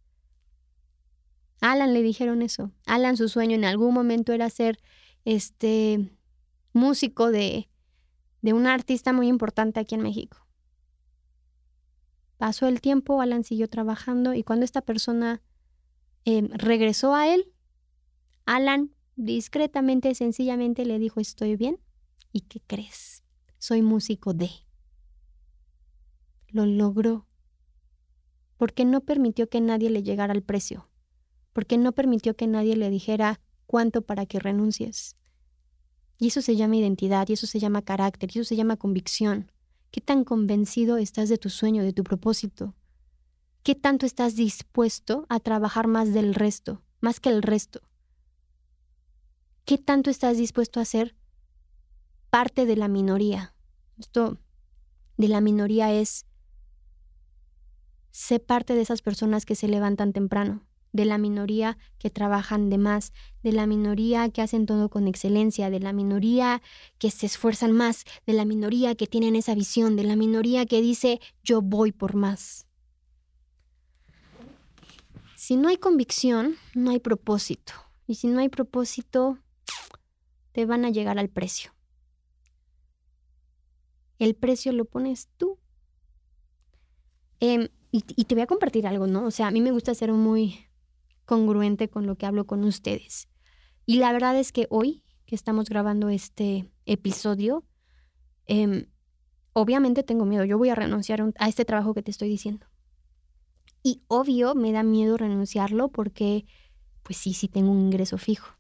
Alan 1.60 1.92
le 1.96 2.04
dijeron 2.04 2.44
eso. 2.44 2.70
Alan, 2.86 3.18
su 3.18 3.30
sueño 3.30 3.56
en 3.56 3.66
algún 3.66 3.96
momento 3.96 4.32
era 4.32 4.48
ser 4.52 4.78
este 5.24 6.08
músico 6.72 7.32
de, 7.32 7.68
de 8.46 8.54
un 8.54 8.68
artista 8.68 9.12
muy 9.12 9.28
importante 9.28 9.80
aquí 9.80 9.96
en 9.96 10.04
México. 10.04 10.38
Pasó 12.38 12.68
el 12.68 12.80
tiempo, 12.80 13.20
Alan 13.20 13.44
siguió 13.44 13.68
trabajando 13.68 14.36
y 14.36 14.44
cuando 14.44 14.66
esta 14.66 14.82
persona 14.82 15.42
em, 16.25 16.50
regresó 16.52 17.16
a 17.16 17.28
él, 17.34 17.52
Alan 18.46 18.92
discretamente, 19.16 20.14
sencillamente 20.14 20.86
le 20.86 21.00
dijo, 21.00 21.20
estoy 21.20 21.56
bien. 21.56 21.80
¿Y 22.32 22.42
qué 22.42 22.62
crees? 22.68 23.24
Soy 23.58 23.82
músico 23.82 24.36
de. 24.36 24.52
lo 26.50 26.68
logró. 26.68 27.25
Porque 28.58 28.86
no 28.86 29.02
permitió 29.02 29.50
que 29.50 29.60
nadie 29.60 29.90
le 29.90 30.04
llegara 30.04 30.34
al 30.34 30.44
precio. 30.44 30.88
Porque 31.52 31.80
no 31.80 31.94
permitió 31.94 32.36
que 32.36 32.46
nadie 32.46 32.75
le 32.75 32.92
dijera 32.92 33.42
cuánto 33.66 34.04
para 34.04 34.28
que 34.28 34.40
renuncies. 34.40 35.18
Y 36.17 36.27
eso 36.27 36.41
se 36.41 36.55
llama 36.55 36.77
identidad, 36.77 37.27
y 37.29 37.34
eso 37.34 37.48
se 37.48 37.60
llama 37.60 37.81
carácter, 37.81 38.29
y 38.34 38.39
eso 38.39 38.48
se 38.48 38.55
llama 38.55 38.77
convicción. 38.77 39.51
¿Qué 39.91 40.01
tan 40.01 40.24
convencido 40.24 40.98
estás 40.98 41.29
de 41.29 41.38
tu 41.38 41.50
sueño, 41.50 41.84
de 41.84 41.93
tu 41.93 42.03
propósito? 42.03 42.74
¿Qué 43.63 43.75
tanto 43.75 44.05
estás 44.05 44.36
dispuesto 44.36 45.25
a 45.29 45.39
trabajar 45.39 45.88
más 45.88 46.13
del 46.13 46.36
resto, 46.36 46.81
más 47.01 47.19
que 47.19 47.29
el 47.29 47.41
resto? 47.41 47.81
¿Qué 49.65 49.77
tanto 49.77 50.10
estás 50.10 50.38
dispuesto 50.38 50.79
a 50.79 50.86
ser 50.86 51.15
parte 52.29 52.65
de 52.65 52.75
la 52.75 52.88
minoría? 52.88 53.55
Esto 53.98 54.38
de 55.17 55.27
la 55.27 55.41
minoría 55.41 55.91
es 55.93 56.25
sé 58.12 58.39
parte 58.39 58.75
de 58.75 58.81
esas 58.81 59.01
personas 59.01 59.45
que 59.45 59.55
se 59.55 59.67
levantan 59.67 60.13
temprano, 60.13 60.65
de 60.96 61.04
la 61.04 61.18
minoría 61.18 61.78
que 62.00 62.10
trabajan 62.10 62.70
de 62.70 62.78
más, 62.78 63.12
de 63.44 63.52
la 63.52 63.68
minoría 63.68 64.30
que 64.30 64.42
hacen 64.42 64.66
todo 64.66 64.88
con 64.90 65.10
excelencia, 65.10 65.70
de 65.70 65.82
la 65.82 65.92
minoría 65.92 66.62
que 67.00 67.12
se 67.12 67.25
esfuerzan 67.25 67.74
más, 67.74 68.06
de 68.25 68.32
la 68.32 68.46
minoría 68.46 68.96
que 68.96 69.06
tienen 69.06 69.36
esa 69.36 69.56
visión, 69.56 69.98
de 69.98 70.06
la 70.06 70.16
minoría 70.16 70.66
que 70.66 70.82
dice 70.82 71.20
yo 71.44 71.62
voy 71.62 71.92
por 71.92 72.16
más. 72.16 72.66
Si 75.36 75.58
no 75.58 75.68
hay 75.68 75.75
convicción, 75.75 76.56
no 76.74 76.92
hay 76.92 77.00
propósito. 77.00 77.74
Y 78.08 78.16
si 78.16 78.28
no 78.28 78.40
hay 78.40 78.48
propósito, 78.48 79.38
te 80.54 80.66
van 80.66 80.86
a 80.86 80.92
llegar 80.92 81.20
al 81.20 81.28
precio. 81.28 81.72
El 84.18 84.34
precio 84.36 84.72
lo 84.72 84.86
pones 84.86 85.28
tú. 85.36 85.60
Em, 87.42 87.68
y, 87.92 88.06
y, 88.16 88.25
te 88.25 88.36
voy 88.36 88.44
a 88.44 88.48
compartir 88.48 88.88
algo, 88.88 89.08
¿no? 89.08 89.25
O 89.25 89.32
sea, 89.32 89.48
a 89.48 89.52
mí 89.52 89.60
me 89.60 89.72
gusta 89.72 89.94
ser 89.94 90.14
muy 90.14 90.66
congruente 91.25 91.89
con 91.89 92.05
lo 92.05 92.15
que 92.15 92.25
hablo 92.25 92.46
con 92.46 92.63
ustedes. 92.63 93.27
Y 93.86 93.98
la 93.98 94.12
verdad 94.13 94.38
es 94.38 94.51
que 94.51 94.67
hoy 94.70 95.03
que 95.25 95.36
estamos 95.36 95.70
grabando 95.70 96.10
este 96.10 96.72
episodio, 96.86 97.65
eh, 98.48 98.88
obviamente 99.53 100.03
tengo 100.03 100.25
miedo. 100.25 100.46
Yo 100.46 100.58
voy 100.58 100.70
a 100.70 100.75
renunciar 100.75 101.22
a 101.38 101.50
este 101.50 101.65
trabajo 101.65 101.94
que 101.94 102.03
te 102.03 102.12
estoy 102.12 102.29
diciendo. 102.29 102.67
Y 103.82 104.01
obvio 104.08 104.55
me 104.55 104.72
da 104.72 104.84
miedo 104.84 105.17
renunciarlo 105.17 105.89
porque, 105.89 106.46
pues 107.03 107.17
sí, 107.17 107.34
sí 107.34 107.48
tengo 107.48 107.72
un 107.72 107.82
ingreso 107.82 108.17
fijo. 108.17 108.55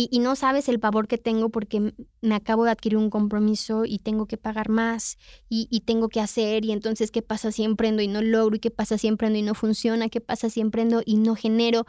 Y, 0.00 0.20
no 0.20 0.36
sabes 0.36 0.68
el 0.68 0.78
pavor 0.78 1.08
que 1.08 1.18
tengo 1.18 1.48
porque 1.48 1.92
me 2.20 2.34
acabo 2.36 2.62
de 2.62 2.70
adquirir 2.70 2.96
un 2.98 3.10
compromiso 3.10 3.84
y 3.84 3.98
tengo 3.98 4.26
que 4.26 4.36
pagar 4.36 4.68
más 4.68 5.18
y, 5.48 5.80
tengo 5.86 6.08
que 6.08 6.20
hacer 6.20 6.64
y 6.64 6.70
entonces 6.70 7.10
qué 7.10 7.20
pasa 7.20 7.50
si 7.50 7.64
emprendo 7.64 8.00
y 8.00 8.06
no 8.06 8.22
logro 8.22 8.54
y 8.54 8.60
qué 8.60 8.70
pasa 8.70 8.96
si 8.96 9.08
emprendo 9.08 9.40
y 9.40 9.42
no 9.42 9.56
funciona, 9.56 10.08
qué 10.08 10.20
pasa 10.20 10.50
si 10.50 10.60
emprendo 10.60 11.02
y 11.04 11.16
no 11.16 11.34
genero. 11.34 11.84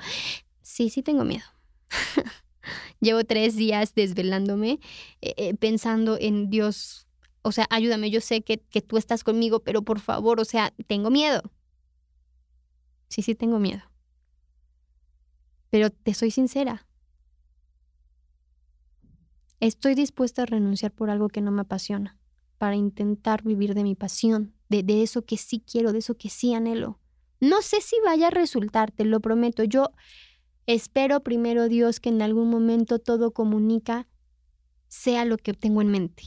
Sí, 0.63 0.89
sí 0.89 1.03
tengo 1.03 1.23
miedo. 1.23 1.43
Llevo 2.99 3.23
tres 3.25 3.55
días 3.55 3.93
desvelándome 3.93 4.79
eh, 5.21 5.35
eh, 5.37 5.53
pensando 5.53 6.17
en 6.19 6.49
Dios, 6.49 7.07
o 7.43 7.51
sea, 7.51 7.67
ayúdame, 7.69 8.09
yo 8.09 8.21
sé 8.21 8.41
que, 8.41 8.57
que 8.57 8.81
tú 8.81 8.97
estás 8.97 9.23
conmigo, 9.23 9.59
pero 9.59 9.83
por 9.83 9.99
favor, 9.99 10.39
o 10.39 10.45
sea, 10.45 10.73
tengo 10.87 11.11
miedo. 11.11 11.43
Sí, 13.07 13.21
sí 13.21 13.35
tengo 13.35 13.59
miedo. 13.59 13.83
Pero 15.69 15.91
te 15.91 16.15
soy 16.15 16.31
sincera, 16.31 16.88
Estoy 19.59 19.93
dispuesta 19.93 20.43
a 20.43 20.45
renunciar 20.45 20.93
por 20.93 21.09
algo 21.09 21.27
que 21.27 21.41
no 21.41 21.51
me 21.51 21.61
apasiona, 21.61 22.17
para 22.57 22.75
intentar 22.75 23.43
vivir 23.43 23.73
de 23.73 23.83
mi 23.83 23.95
pasión, 23.95 24.53
de, 24.69 24.83
de, 24.83 25.03
eso 25.03 25.23
que 25.23 25.35
sí 25.35 25.61
quiero, 25.65 25.91
de 25.91 25.99
eso 25.99 26.15
que 26.15 26.29
sí 26.29 26.53
anhelo. 26.53 26.99
No 27.41 27.61
sé 27.61 27.81
si 27.81 27.97
vaya 28.05 28.27
a 28.27 28.31
resultar, 28.31 28.91
te 28.91 29.03
lo 29.03 29.19
prometo. 29.19 29.63
Yo 29.63 29.91
espero 30.65 31.23
primero 31.23 31.67
Dios 31.67 31.99
que 31.99 32.09
en 32.09 32.21
algún 32.21 32.49
momento 32.49 32.99
todo 32.99 33.31
comunica 33.31 34.07
sea 34.87 35.25
lo 35.25 35.37
que 35.37 35.53
tengo 35.53 35.81
en 35.81 35.91
mente. 35.91 36.23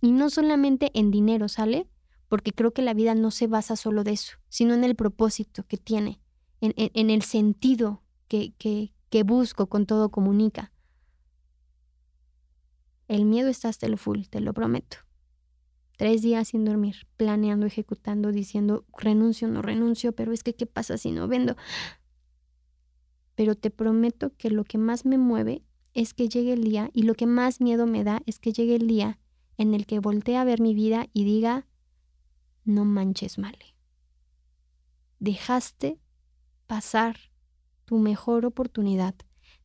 Y 0.00 0.12
no 0.12 0.30
solamente 0.30 0.90
en 0.94 1.10
dinero, 1.10 1.48
¿sale? 1.48 1.88
Porque 2.28 2.52
creo 2.52 2.72
que 2.72 2.82
la 2.82 2.94
vida 2.94 3.14
no 3.14 3.30
se 3.30 3.46
basa 3.48 3.74
solo 3.76 4.04
de 4.04 4.12
eso, 4.12 4.36
sino 4.48 4.74
en 4.74 4.84
el 4.84 4.94
propósito 4.94 5.64
que 5.66 5.76
tiene, 5.76 6.20
en, 6.60 6.72
en, 6.76 6.90
en 6.94 7.10
el 7.10 7.22
sentido 7.22 8.02
que, 8.28 8.52
que, 8.58 8.92
que 9.10 9.22
busco 9.24 9.66
con 9.66 9.86
todo 9.86 10.10
comunica. 10.10 10.72
El 13.08 13.24
miedo 13.24 13.48
está 13.48 13.68
hasta 13.68 13.86
el 13.86 13.98
full, 13.98 14.22
te 14.28 14.40
lo 14.40 14.52
prometo. 14.52 14.98
Tres 15.96 16.22
días 16.22 16.48
sin 16.48 16.64
dormir, 16.64 17.06
planeando, 17.16 17.66
ejecutando, 17.66 18.32
diciendo, 18.32 18.84
renuncio, 18.96 19.48
no 19.48 19.62
renuncio, 19.62 20.12
pero 20.12 20.32
es 20.32 20.42
que, 20.42 20.54
¿qué 20.54 20.66
pasa 20.66 20.98
si 20.98 21.12
no 21.12 21.26
vendo? 21.26 21.56
Pero 23.34 23.54
te 23.54 23.70
prometo 23.70 24.34
que 24.36 24.50
lo 24.50 24.64
que 24.64 24.78
más 24.78 25.06
me 25.06 25.18
mueve 25.18 25.62
es 25.94 26.12
que 26.12 26.28
llegue 26.28 26.52
el 26.52 26.64
día, 26.64 26.90
y 26.92 27.02
lo 27.02 27.14
que 27.14 27.26
más 27.26 27.60
miedo 27.60 27.86
me 27.86 28.04
da 28.04 28.20
es 28.26 28.38
que 28.38 28.52
llegue 28.52 28.76
el 28.76 28.86
día 28.86 29.18
en 29.56 29.72
el 29.72 29.86
que 29.86 30.00
voltee 30.00 30.36
a 30.36 30.44
ver 30.44 30.60
mi 30.60 30.74
vida 30.74 31.06
y 31.12 31.24
diga, 31.24 31.66
no 32.64 32.84
manches, 32.84 33.38
Male. 33.38 33.74
Dejaste 35.18 35.98
pasar 36.66 37.16
tu 37.86 37.98
mejor 37.98 38.44
oportunidad, 38.44 39.14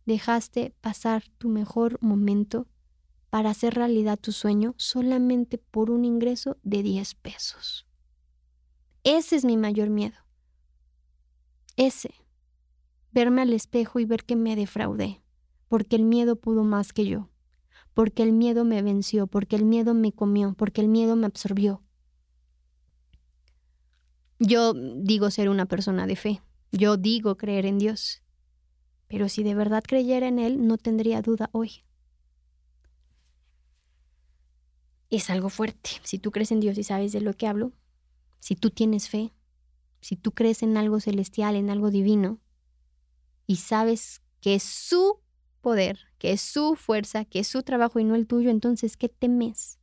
dejaste 0.05 0.73
pasar 0.79 1.23
tu 1.37 1.49
mejor 1.49 1.97
momento 2.01 2.67
para 3.31 3.49
hacer 3.49 3.73
realidad 3.75 4.19
tu 4.19 4.33
sueño 4.33 4.75
solamente 4.77 5.57
por 5.57 5.89
un 5.89 6.03
ingreso 6.03 6.57
de 6.63 6.83
10 6.83 7.15
pesos. 7.15 7.87
Ese 9.05 9.37
es 9.37 9.45
mi 9.45 9.55
mayor 9.55 9.89
miedo. 9.89 10.17
Ese. 11.77 12.13
Verme 13.13 13.41
al 13.41 13.53
espejo 13.53 14.01
y 14.01 14.05
ver 14.05 14.25
que 14.25 14.35
me 14.35 14.57
defraudé, 14.57 15.21
porque 15.69 15.95
el 15.95 16.03
miedo 16.03 16.35
pudo 16.35 16.65
más 16.65 16.91
que 16.91 17.05
yo, 17.05 17.29
porque 17.93 18.21
el 18.21 18.33
miedo 18.33 18.65
me 18.65 18.81
venció, 18.81 19.27
porque 19.27 19.55
el 19.55 19.63
miedo 19.63 19.93
me 19.93 20.11
comió, 20.11 20.53
porque 20.53 20.81
el 20.81 20.89
miedo 20.89 21.15
me 21.15 21.25
absorbió. 21.25 21.81
Yo 24.39 24.73
digo 24.73 25.31
ser 25.31 25.47
una 25.47 25.67
persona 25.67 26.05
de 26.05 26.17
fe, 26.17 26.41
yo 26.73 26.97
digo 26.97 27.37
creer 27.37 27.65
en 27.65 27.77
Dios, 27.77 28.23
pero 29.07 29.29
si 29.29 29.43
de 29.43 29.55
verdad 29.55 29.83
creyera 29.87 30.27
en 30.27 30.39
Él, 30.39 30.67
no 30.67 30.77
tendría 30.77 31.21
duda 31.21 31.49
hoy. 31.53 31.85
Es 35.17 35.29
algo 35.29 35.49
fuerte. 35.49 35.91
Si 36.03 36.17
tú 36.17 36.31
crees 36.31 36.51
en 36.51 36.61
Dios 36.61 36.77
y 36.77 36.83
sabes 36.83 37.11
de 37.11 37.21
lo 37.21 37.33
que 37.33 37.45
hablo, 37.45 37.73
si 38.39 38.55
tú 38.55 38.71
tienes 38.71 39.09
fe, 39.09 39.33
si 39.99 40.15
tú 40.15 40.31
crees 40.31 40.63
en 40.63 40.77
algo 40.77 40.99
celestial, 40.99 41.55
en 41.55 41.69
algo 41.69 41.91
divino, 41.91 42.39
y 43.45 43.57
sabes 43.57 44.21
que 44.39 44.55
es 44.55 44.63
su 44.63 45.19
poder, 45.59 45.99
que 46.17 46.31
es 46.31 46.41
su 46.41 46.75
fuerza, 46.75 47.25
que 47.25 47.39
es 47.39 47.47
su 47.47 47.61
trabajo 47.61 47.99
y 47.99 48.05
no 48.05 48.15
el 48.15 48.25
tuyo, 48.25 48.49
entonces, 48.49 48.97
¿qué 48.97 49.09
temes? 49.09 49.77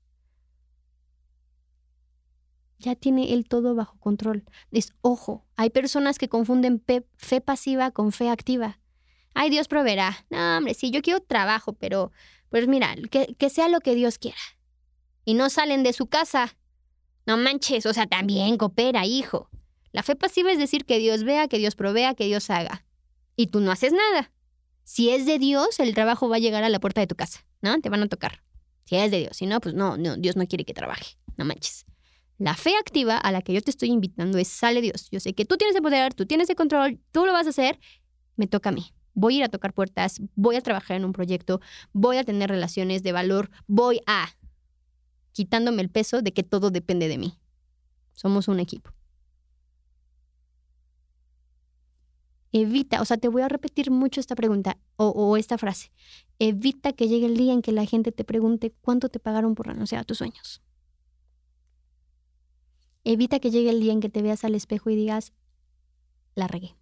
Ya 2.78 2.94
tiene 2.94 3.35
él 3.35 3.47
todo 3.47 3.75
bajo 3.75 3.99
control. 3.99 4.44
Es 4.70 4.94
ojo, 5.02 5.44
hay 5.56 5.70
personas 5.70 6.18
que 6.18 6.28
confunden 6.28 6.82
fe, 7.16 7.40
pasiva 7.40 7.90
con 7.90 8.12
fe 8.12 8.30
activa. 8.30 8.80
Ay, 9.35 9.50
Dios 9.50 9.68
proveerá. 9.68 10.25
No, 10.30 10.56
hombre, 10.56 10.75
sí, 10.75 10.90
yo 10.90 11.02
quiero 11.02 11.20
trabajo, 11.20 11.75
pero 11.75 12.12
pues 12.49 12.66
mira, 12.66 12.97
que, 13.11 13.35
que 13.37 13.50
sea 13.50 13.68
lo 13.68 13.80
que 13.80 13.94
Dios 13.94 14.18
quiera 14.18 14.38
y 15.28 15.35
no 15.35 15.50
salen 15.50 15.82
de 15.82 15.92
su 15.92 16.06
casa. 16.06 16.56
No 17.26 17.37
manches, 17.37 17.85
o 17.85 17.92
sea, 17.92 18.06
también 18.06 18.56
coopera, 18.56 19.04
hijo. 19.04 19.50
La 19.92 20.02
fe 20.02 20.16
pasiva 20.16 20.50
es 20.50 20.56
decir 20.56 20.87
que 20.87 20.99
Dios 20.99 21.23
vea, 21.23 21.49
que 21.49 21.58
Dios 21.58 21.76
provea, 21.76 22.14
que 22.14 22.25
Dios 22.25 22.49
haga. 22.49 22.87
Y 23.37 23.49
tú 23.49 23.61
no 23.61 23.70
haces 23.70 23.92
nada. 23.92 24.32
Si 24.85 25.11
es 25.11 25.26
de 25.26 25.38
Dios, 25.38 25.80
el 25.80 25.92
trabajo 25.92 26.30
va 26.30 26.37
a 26.37 26.38
llegar 26.38 26.64
a 26.64 26.70
la 26.70 26.80
puerta 26.80 27.02
de 27.02 27.06
tu 27.06 27.14
casa, 27.14 27.44
¿no? 27.61 27.78
Te 27.82 27.90
van 27.90 28.02
a 28.02 28.08
tocar. 28.08 28.42
Si 28.87 28.97
es 28.97 29.11
de 29.11 29.18
Dios, 29.18 29.37
si 29.37 29.44
no, 29.44 29.61
pues 29.61 29.75
no, 29.75 29.99
no, 29.99 30.16
Dios 30.16 30.35
no 30.37 30.47
quiere 30.47 30.64
que 30.64 30.73
trabaje. 30.73 31.18
No 31.37 31.44
manches. 31.44 31.85
La 32.38 32.54
fe 32.54 32.73
activa 32.80 33.18
a 33.18 33.30
la 33.30 33.42
que 33.42 33.52
yo 33.52 33.61
te 33.61 33.70
estoy 33.70 33.90
invitando 33.90 34.38
es 34.38 34.49
sale 34.49 34.80
Dios. 34.80 35.11
Yo 35.11 35.20
sé 35.20 35.35
que 35.35 35.44
tú 35.44 35.58
tienes 35.58 35.76
el 35.76 35.82
poder, 35.82 36.14
tú 36.14 36.25
tienes 36.25 36.49
el 36.49 36.56
control, 36.56 37.00
tú 37.12 37.26
lo 37.26 37.35
vas 37.35 37.47
a 37.47 37.50
hacer, 37.50 37.78
me 38.37 38.47
toca 38.47 38.70
a 38.70 38.73
mí. 38.73 38.94
Voy 39.12 39.35
a 39.35 39.37
ir 39.37 39.44
a 39.44 39.49
tocar 39.50 39.75
puertas, 39.75 40.23
voy 40.37 40.56
a 40.56 40.62
trabajar 40.62 40.97
en 40.97 41.04
un 41.04 41.12
proyecto, 41.12 41.61
voy 41.92 42.16
a 42.16 42.25
tener 42.25 42.49
relaciones 42.49 43.02
de 43.02 43.12
valor, 43.12 43.50
voy 43.66 44.00
a 44.06 44.38
quitándome 45.38 45.83
el 45.83 45.88
peso 45.88 46.21
de 46.21 46.33
que 46.33 46.42
todo 46.42 46.73
depende 46.73 47.07
de 47.07 47.16
mí. 47.16 47.38
Somos 48.12 48.49
un 48.49 48.59
equipo. 48.59 48.90
Evita, 52.50 53.00
o 53.00 53.04
sea, 53.04 53.18
te 53.18 53.28
voy 53.28 53.42
a 53.42 53.49
repetir 53.49 53.92
mucho 53.92 54.18
esta 54.18 54.35
pregunta 54.35 54.78
o, 54.97 55.37
esta 55.37 55.57
frase. 55.57 55.92
Evita 56.40 56.92
que 56.92 57.07
llegue 57.07 57.26
el 57.26 57.37
día 57.37 57.52
en 57.52 57.62
que 57.62 57.71
la 57.71 57.87
gente 57.87 58.11
te 58.11 58.25
pregunte 58.25 58.75
cuánto 58.80 59.11
te 59.11 59.21
pagaron 59.21 59.54
por 59.54 59.68
renunciar 59.68 60.00
a 60.00 60.04
tus 60.04 60.18
sueños. 60.18 60.61
Evita 63.04 63.38
que 63.38 63.52
llegue 63.52 63.71
el 63.71 63.78
día 63.78 63.92
en 63.92 64.00
que 64.00 64.09
te 64.09 64.23
veas 64.23 64.42
al 64.42 64.57
espejo 64.57 64.90
y 64.90 64.97
digas, 64.97 65.33
la 66.35 66.49
regué. 66.49 66.75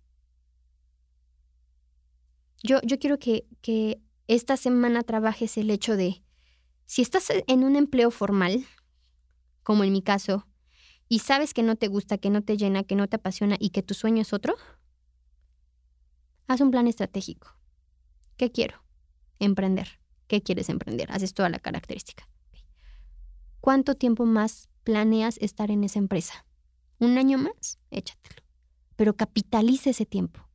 Yo, 2.63 2.81
yo 2.85 2.99
quiero 2.99 3.19
que, 3.19 3.47
que 3.61 4.01
esta 4.29 4.57
semana 4.57 5.03
trabajes 5.03 5.59
el 5.59 5.71
hecho 5.71 5.95
de 5.99 6.23
si 6.87 7.02
estás 7.02 7.28
en 7.31 7.64
un 7.64 7.76
empleo 7.76 8.11
formal, 8.11 8.64
como 9.62 9.85
en 9.85 9.93
mi 9.93 10.02
caso, 10.02 10.47
y 11.09 11.21
sabes 11.21 11.55
que 11.55 11.62
no 11.62 11.76
te 11.76 11.88
gusta, 11.88 12.19
que 12.19 12.31
no 12.31 12.43
te 12.43 12.57
llena, 12.57 12.85
que 12.85 12.97
no 12.97 13.09
te 13.09 13.16
apasiona 13.16 13.57
y 13.59 13.71
que 13.71 13.83
tu 13.83 13.95
sueño 13.95 14.23
es 14.23 14.33
otro, 14.33 14.57
haz 16.47 16.61
un 16.61 16.71
plan 16.71 16.87
estratégico. 16.87 17.57
¿Qué 18.37 18.50
quiero? 18.50 18.83
Emprender. 19.38 20.00
¿Qué 20.26 20.43
quieres 20.43 20.69
emprender? 20.69 21.11
Haces 21.12 21.35
toda 21.35 21.49
la 21.49 21.59
característica. 21.59 22.28
¿Cuánto 23.61 23.95
tiempo 23.95 24.26
más 24.26 24.69
planeas 24.85 25.38
estar 25.38 25.71
en 25.71 25.85
esa 25.85 25.99
empresa? 25.99 26.47
¿Un 26.99 27.19
año 27.19 27.38
más? 27.38 27.78
Échatelo. 27.90 28.43
Pero 28.97 29.16
capitalice 29.16 29.90
ese 29.90 30.07
tiempo. 30.07 30.49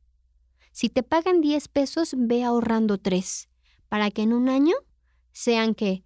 Si 0.72 0.88
te 0.88 1.02
pagan 1.02 1.40
10 1.40 1.68
pesos, 1.68 2.14
ve 2.16 2.44
ahorrando 2.44 2.98
3 2.98 3.48
para 3.88 4.10
que 4.10 4.22
en 4.22 4.32
un 4.32 4.48
año 4.48 4.74
sean 5.32 5.74
que 5.74 6.04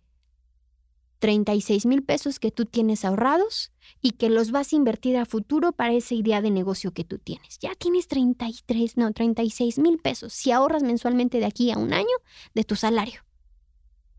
36 1.26 1.87
mil 1.87 2.04
pesos 2.04 2.38
que 2.38 2.52
tú 2.52 2.66
tienes 2.66 3.04
ahorrados 3.04 3.73
y 4.00 4.12
que 4.12 4.30
los 4.30 4.52
vas 4.52 4.73
a 4.73 4.76
invertir 4.76 5.16
a 5.16 5.26
futuro 5.26 5.73
para 5.73 5.92
esa 5.92 6.14
idea 6.14 6.40
de 6.40 6.52
negocio 6.52 6.92
que 6.92 7.02
tú 7.02 7.18
tienes. 7.18 7.59
Ya 7.59 7.75
tienes 7.75 8.06
33, 8.06 8.97
no, 8.97 9.11
36 9.12 9.80
mil 9.80 9.99
pesos 9.99 10.33
si 10.33 10.52
ahorras 10.52 10.85
mensualmente 10.85 11.40
de 11.40 11.47
aquí 11.47 11.73
a 11.73 11.78
un 11.78 11.92
año 11.92 12.16
de 12.54 12.62
tu 12.62 12.76
salario. 12.76 13.23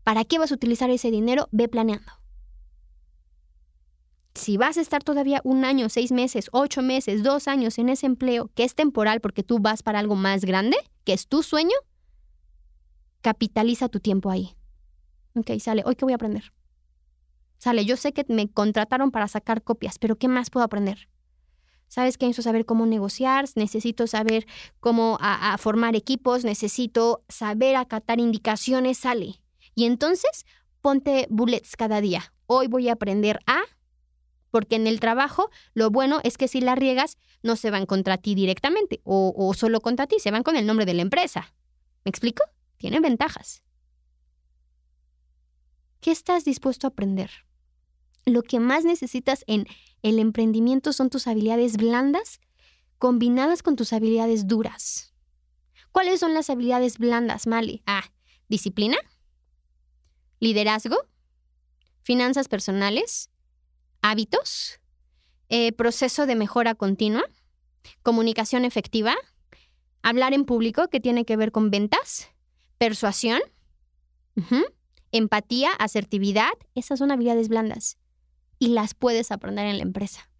¿Para 0.04 0.26
qué 0.26 0.38
vas 0.38 0.52
a 0.52 0.54
utilizar 0.54 0.90
ese 0.90 1.10
dinero? 1.10 1.48
Ve 1.50 1.66
planeando. 1.66 2.12
Si 4.34 4.58
vas 4.58 4.76
a 4.76 4.82
estar 4.82 5.02
todavía 5.02 5.40
un 5.44 5.64
año, 5.64 5.88
seis 5.88 6.12
meses, 6.12 6.50
ocho 6.52 6.82
meses, 6.82 7.22
dos 7.22 7.48
años 7.48 7.78
en 7.78 7.88
ese 7.88 8.04
empleo 8.04 8.50
que 8.54 8.64
es 8.64 8.74
temporal 8.74 9.22
porque 9.22 9.42
tú 9.42 9.60
vas 9.60 9.82
para 9.82 9.98
algo 9.98 10.14
más 10.14 10.44
grande, 10.44 10.76
que 11.04 11.14
es 11.14 11.26
tu 11.26 11.42
sueño, 11.42 11.76
capitaliza 13.22 13.88
tu 13.88 13.98
tiempo 13.98 14.28
ahí. 14.28 14.50
Ok, 15.34 15.52
sale, 15.58 15.84
hoy 15.86 15.96
qué 15.96 16.04
voy 16.04 16.12
a 16.12 16.16
aprender. 16.16 16.52
Sale, 17.58 17.84
yo 17.84 17.96
sé 17.96 18.12
que 18.12 18.24
me 18.28 18.50
contrataron 18.50 19.10
para 19.10 19.28
sacar 19.28 19.62
copias, 19.62 19.98
pero 19.98 20.16
¿qué 20.16 20.28
más 20.28 20.48
puedo 20.48 20.64
aprender? 20.64 21.08
¿Sabes 21.88 22.18
qué? 22.18 22.26
Necesito 22.26 22.42
saber 22.42 22.66
cómo 22.66 22.86
negociar, 22.86 23.46
necesito 23.56 24.06
saber 24.06 24.46
cómo 24.78 25.18
formar 25.58 25.96
equipos, 25.96 26.44
necesito 26.44 27.24
saber 27.28 27.76
acatar 27.76 28.20
indicaciones, 28.20 28.98
sale. 28.98 29.40
Y 29.74 29.86
entonces 29.86 30.44
ponte 30.82 31.26
bullets 31.30 31.76
cada 31.76 32.00
día. 32.00 32.32
Hoy 32.46 32.68
voy 32.68 32.88
a 32.88 32.92
aprender 32.92 33.40
a, 33.46 33.62
porque 34.50 34.76
en 34.76 34.86
el 34.86 35.00
trabajo 35.00 35.50
lo 35.74 35.90
bueno 35.90 36.20
es 36.24 36.36
que 36.36 36.46
si 36.46 36.60
la 36.60 36.74
riegas 36.74 37.16
no 37.42 37.56
se 37.56 37.70
van 37.70 37.86
contra 37.86 38.18
ti 38.18 38.34
directamente 38.34 39.00
o, 39.04 39.34
o 39.36 39.54
solo 39.54 39.80
contra 39.80 40.06
ti, 40.06 40.20
se 40.20 40.30
van 40.30 40.42
con 40.42 40.56
el 40.56 40.66
nombre 40.66 40.86
de 40.86 40.94
la 40.94 41.02
empresa. 41.02 41.54
¿Me 42.04 42.10
explico? 42.10 42.44
Tiene 42.76 43.00
ventajas. 43.00 43.62
¿Qué 46.00 46.12
estás 46.12 46.44
dispuesto 46.44 46.86
a 46.86 46.90
aprender? 46.90 47.47
Lo 48.28 48.42
que 48.42 48.60
más 48.60 48.84
necesitas 48.84 49.42
en 49.46 49.66
el 50.02 50.18
emprendimiento 50.18 50.92
son 50.92 51.08
tus 51.08 51.26
habilidades 51.26 51.76
blandas 51.76 52.40
combinadas 52.98 53.62
con 53.62 53.74
tus 53.74 53.92
habilidades 53.92 54.46
duras. 54.46 55.14
¿Cuáles 55.92 56.20
son 56.20 56.34
las 56.34 56.50
habilidades 56.50 56.98
blandas, 56.98 57.46
Mali? 57.46 57.82
Ah, 57.86 58.04
disciplina, 58.48 58.98
liderazgo, 60.40 60.96
finanzas 62.02 62.48
personales, 62.48 63.30
hábitos, 64.02 64.78
eh, 65.48 65.72
proceso 65.72 66.26
de 66.26 66.34
mejora 66.34 66.74
continua, 66.74 67.24
comunicación 68.02 68.66
efectiva, 68.66 69.16
hablar 70.02 70.34
en 70.34 70.44
público 70.44 70.88
que 70.88 71.00
tiene 71.00 71.24
que 71.24 71.36
ver 71.36 71.50
con 71.50 71.70
ventas, 71.70 72.28
persuasión, 72.76 73.40
empatía, 75.10 75.72
asertividad, 75.72 76.52
esas 76.74 76.98
son 76.98 77.10
habilidades 77.10 77.48
blandas 77.48 77.96
y 78.58 78.68
las 78.68 78.94
puedes 78.94 79.30
aprender 79.30 79.66
en 79.66 79.78
la 79.78 79.82
empresa. 79.82 80.30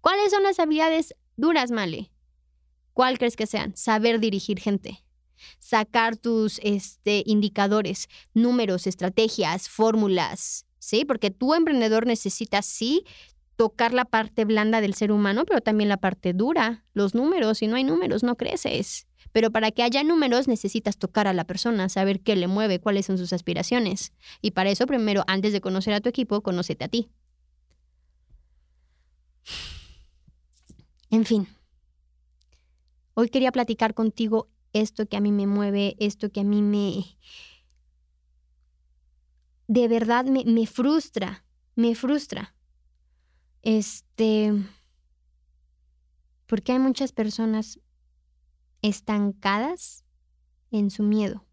¿Cuáles 0.00 0.30
son 0.30 0.42
las 0.42 0.58
habilidades 0.58 1.14
duras, 1.36 1.70
Male? 1.70 2.10
¿Cuál 2.92 3.18
crees 3.18 3.36
que 3.36 3.46
sean? 3.46 3.76
Saber 3.76 4.20
dirigir 4.20 4.60
gente, 4.60 5.04
sacar 5.58 6.16
tus 6.16 6.60
este, 6.62 7.22
indicadores, 7.26 8.08
números, 8.34 8.86
estrategias, 8.86 9.68
fórmulas, 9.68 10.66
¿sí? 10.78 11.04
Porque 11.04 11.30
tu 11.30 11.54
emprendedor 11.54 12.06
necesita, 12.06 12.62
sí, 12.62 13.04
tocar 13.56 13.94
la 13.94 14.04
parte 14.04 14.44
blanda 14.44 14.80
del 14.80 14.94
ser 14.94 15.12
humano, 15.12 15.44
pero 15.44 15.60
también 15.60 15.88
la 15.88 15.96
parte 15.96 16.32
dura, 16.32 16.84
los 16.92 17.14
números. 17.14 17.58
Si 17.58 17.66
no 17.66 17.76
hay 17.76 17.84
números, 17.84 18.22
no 18.22 18.36
creces. 18.36 19.06
Pero 19.32 19.50
para 19.50 19.70
que 19.70 19.82
haya 19.82 20.04
números 20.04 20.48
necesitas 20.48 20.96
tocar 20.96 21.26
a 21.26 21.32
la 21.32 21.44
persona, 21.44 21.88
saber 21.88 22.20
qué 22.20 22.36
le 22.36 22.46
mueve, 22.46 22.78
cuáles 22.78 23.06
son 23.06 23.18
sus 23.18 23.32
aspiraciones. 23.32 24.12
Y 24.40 24.52
para 24.52 24.70
eso, 24.70 24.86
primero, 24.86 25.24
antes 25.26 25.52
de 25.52 25.60
conocer 25.60 25.94
a 25.94 26.00
tu 26.00 26.08
equipo, 26.08 26.42
conócete 26.42 26.84
a 26.84 26.88
ti. 26.88 27.10
En 31.10 31.24
fin, 31.24 31.48
hoy 33.14 33.28
quería 33.28 33.52
platicar 33.52 33.94
contigo 33.94 34.48
esto 34.72 35.06
que 35.08 35.16
a 35.16 35.20
mí 35.20 35.32
me 35.32 35.46
mueve, 35.46 35.96
esto 35.98 36.30
que 36.30 36.40
a 36.40 36.44
mí 36.44 36.62
me... 36.62 37.04
De 39.66 39.88
verdad 39.88 40.24
me, 40.26 40.44
me 40.44 40.66
frustra, 40.66 41.44
me 41.76 41.94
frustra. 41.94 42.54
Este... 43.62 44.52
Porque 46.46 46.72
hay 46.72 46.78
muchas 46.78 47.12
personas 47.12 47.80
estancadas 48.82 50.04
en 50.70 50.90
su 50.90 51.02
miedo. 51.02 51.46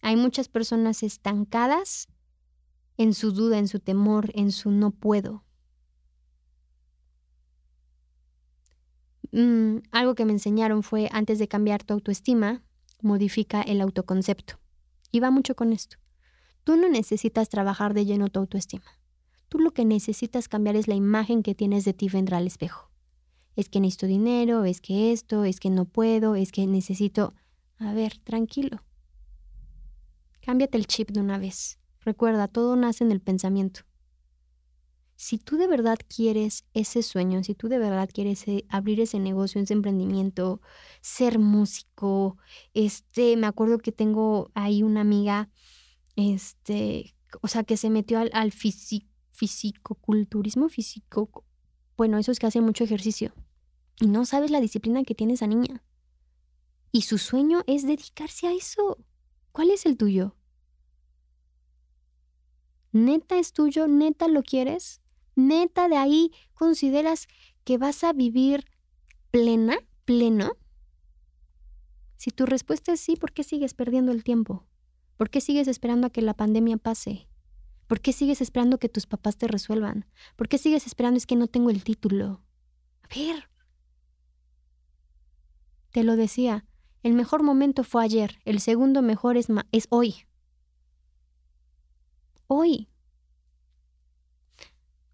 Hay 0.00 0.16
muchas 0.16 0.48
personas 0.48 1.02
estancadas 1.02 2.08
en 2.96 3.14
su 3.14 3.32
duda, 3.32 3.58
en 3.58 3.68
su 3.68 3.78
temor, 3.78 4.30
en 4.34 4.50
su 4.50 4.70
no 4.70 4.90
puedo. 4.90 5.44
Mm, 9.32 9.78
algo 9.90 10.14
que 10.14 10.24
me 10.24 10.32
enseñaron 10.32 10.82
fue, 10.82 11.08
antes 11.12 11.38
de 11.38 11.48
cambiar 11.48 11.84
tu 11.84 11.94
autoestima, 11.94 12.62
modifica 13.02 13.62
el 13.62 13.80
autoconcepto. 13.80 14.58
Y 15.10 15.20
va 15.20 15.30
mucho 15.30 15.54
con 15.54 15.72
esto. 15.72 15.96
Tú 16.64 16.76
no 16.76 16.88
necesitas 16.88 17.48
trabajar 17.48 17.94
de 17.94 18.04
lleno 18.04 18.28
tu 18.28 18.40
autoestima. 18.40 18.84
Tú 19.48 19.58
lo 19.58 19.70
que 19.72 19.84
necesitas 19.84 20.48
cambiar 20.48 20.76
es 20.76 20.88
la 20.88 20.94
imagen 20.94 21.42
que 21.42 21.54
tienes 21.54 21.84
de 21.84 21.94
ti 21.94 22.08
vendrá 22.08 22.36
al 22.36 22.46
espejo 22.46 22.88
es 23.58 23.68
que 23.68 23.80
necesito 23.80 24.06
dinero, 24.06 24.64
es 24.64 24.80
que 24.80 25.10
esto, 25.10 25.42
es 25.42 25.58
que 25.58 25.68
no 25.68 25.84
puedo, 25.84 26.36
es 26.36 26.52
que 26.52 26.64
necesito... 26.68 27.34
A 27.78 27.92
ver, 27.92 28.16
tranquilo. 28.18 28.84
Cámbiate 30.40 30.78
el 30.78 30.86
chip 30.86 31.10
de 31.10 31.20
una 31.20 31.38
vez. 31.38 31.80
Recuerda, 32.02 32.46
todo 32.46 32.76
nace 32.76 33.02
en 33.02 33.10
el 33.10 33.20
pensamiento. 33.20 33.80
Si 35.20 35.36
tú 35.36 35.56
de 35.56 35.66
verdad 35.66 35.98
quieres 36.06 36.64
ese 36.74 37.02
sueño, 37.02 37.42
si 37.42 37.56
tú 37.56 37.66
de 37.66 37.78
verdad 37.78 38.08
quieres 38.08 38.46
eh, 38.46 38.64
abrir 38.68 39.00
ese 39.00 39.18
negocio, 39.18 39.60
ese 39.60 39.72
emprendimiento, 39.72 40.60
ser 41.00 41.40
músico, 41.40 42.38
este, 42.72 43.36
me 43.36 43.48
acuerdo 43.48 43.78
que 43.78 43.90
tengo 43.90 44.52
ahí 44.54 44.84
una 44.84 45.00
amiga, 45.00 45.50
este, 46.14 47.16
o 47.42 47.48
sea, 47.48 47.64
que 47.64 47.76
se 47.76 47.90
metió 47.90 48.20
al, 48.32 48.52
físico, 48.52 49.08
fisicoculturismo, 49.32 50.68
físico, 50.68 51.44
bueno, 51.96 52.18
esos 52.18 52.38
que 52.38 52.46
hacen 52.46 52.62
mucho 52.62 52.84
ejercicio. 52.84 53.34
Y 54.00 54.06
no 54.06 54.24
sabes 54.24 54.52
la 54.52 54.60
disciplina 54.60 55.02
que 55.02 55.16
tiene 55.16 55.32
esa 55.32 55.48
niña. 55.48 55.82
Y 56.92 57.02
su 57.02 57.18
sueño 57.18 57.64
es 57.66 57.84
dedicarse 57.84 58.46
a 58.46 58.52
eso. 58.52 58.98
¿Cuál 59.50 59.72
es 59.72 59.84
el 59.84 59.96
tuyo? 59.96 60.36
¿Neta 62.92 63.36
es 63.36 63.52
tuyo? 63.52 63.88
¿Neta 63.88 64.28
lo 64.28 64.44
quieres? 64.44 65.02
¿Neta 65.38 65.86
de 65.88 65.96
ahí 65.96 66.32
consideras 66.52 67.28
que 67.62 67.78
vas 67.78 68.02
a 68.02 68.12
vivir 68.12 68.64
plena, 69.30 69.78
pleno? 70.04 70.56
Si 72.16 72.32
tu 72.32 72.44
respuesta 72.44 72.90
es 72.90 72.98
sí, 72.98 73.14
¿por 73.14 73.32
qué 73.32 73.44
sigues 73.44 73.72
perdiendo 73.72 74.10
el 74.10 74.24
tiempo? 74.24 74.66
¿Por 75.16 75.30
qué 75.30 75.40
sigues 75.40 75.68
esperando 75.68 76.08
a 76.08 76.10
que 76.10 76.22
la 76.22 76.34
pandemia 76.34 76.76
pase? 76.76 77.28
¿Por 77.86 78.00
qué 78.00 78.12
sigues 78.12 78.40
esperando 78.40 78.78
que 78.78 78.88
tus 78.88 79.06
papás 79.06 79.38
te 79.38 79.46
resuelvan? 79.46 80.06
¿Por 80.34 80.48
qué 80.48 80.58
sigues 80.58 80.88
esperando 80.88 81.18
es 81.18 81.26
que 81.26 81.36
no 81.36 81.46
tengo 81.46 81.70
el 81.70 81.84
título? 81.84 82.42
A 83.02 83.14
ver, 83.14 83.48
te 85.92 86.02
lo 86.02 86.16
decía, 86.16 86.64
el 87.04 87.12
mejor 87.12 87.44
momento 87.44 87.84
fue 87.84 88.02
ayer, 88.02 88.40
el 88.44 88.58
segundo 88.58 89.02
mejor 89.02 89.36
es, 89.36 89.46
es 89.70 89.86
hoy. 89.90 90.16
Hoy. 92.48 92.88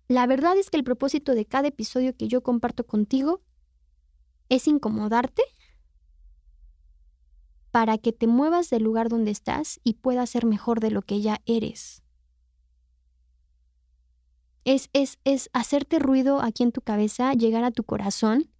La 0.08 0.26
verdad 0.26 0.56
es 0.58 0.68
que 0.68 0.76
el 0.76 0.84
propósito 0.84 1.34
de 1.34 1.46
cada 1.46 1.68
episodio 1.68 2.14
que 2.16 2.28
yo 2.28 2.42
comparto 2.42 2.84
contigo 2.84 3.40
es 4.50 4.68
incomodarte 4.68 5.42
para 7.70 7.98
que 7.98 8.12
te 8.12 8.26
muevas 8.26 8.70
del 8.70 8.82
lugar 8.82 9.08
donde 9.08 9.30
estás 9.30 9.80
y 9.82 9.94
puedas 9.94 10.30
ser 10.30 10.44
mejor 10.44 10.80
de 10.80 10.90
lo 10.90 11.02
que 11.02 11.20
ya 11.20 11.40
eres. 11.46 12.02
Es, 14.64 14.90
es, 14.92 15.18
es 15.24 15.50
hacerte 15.52 15.98
ruido 15.98 16.40
aquí 16.40 16.62
en 16.62 16.72
tu 16.72 16.82
cabeza, 16.82 17.32
llegar 17.32 17.64
a 17.64 17.70
tu 17.70 17.82
corazón 17.82 18.50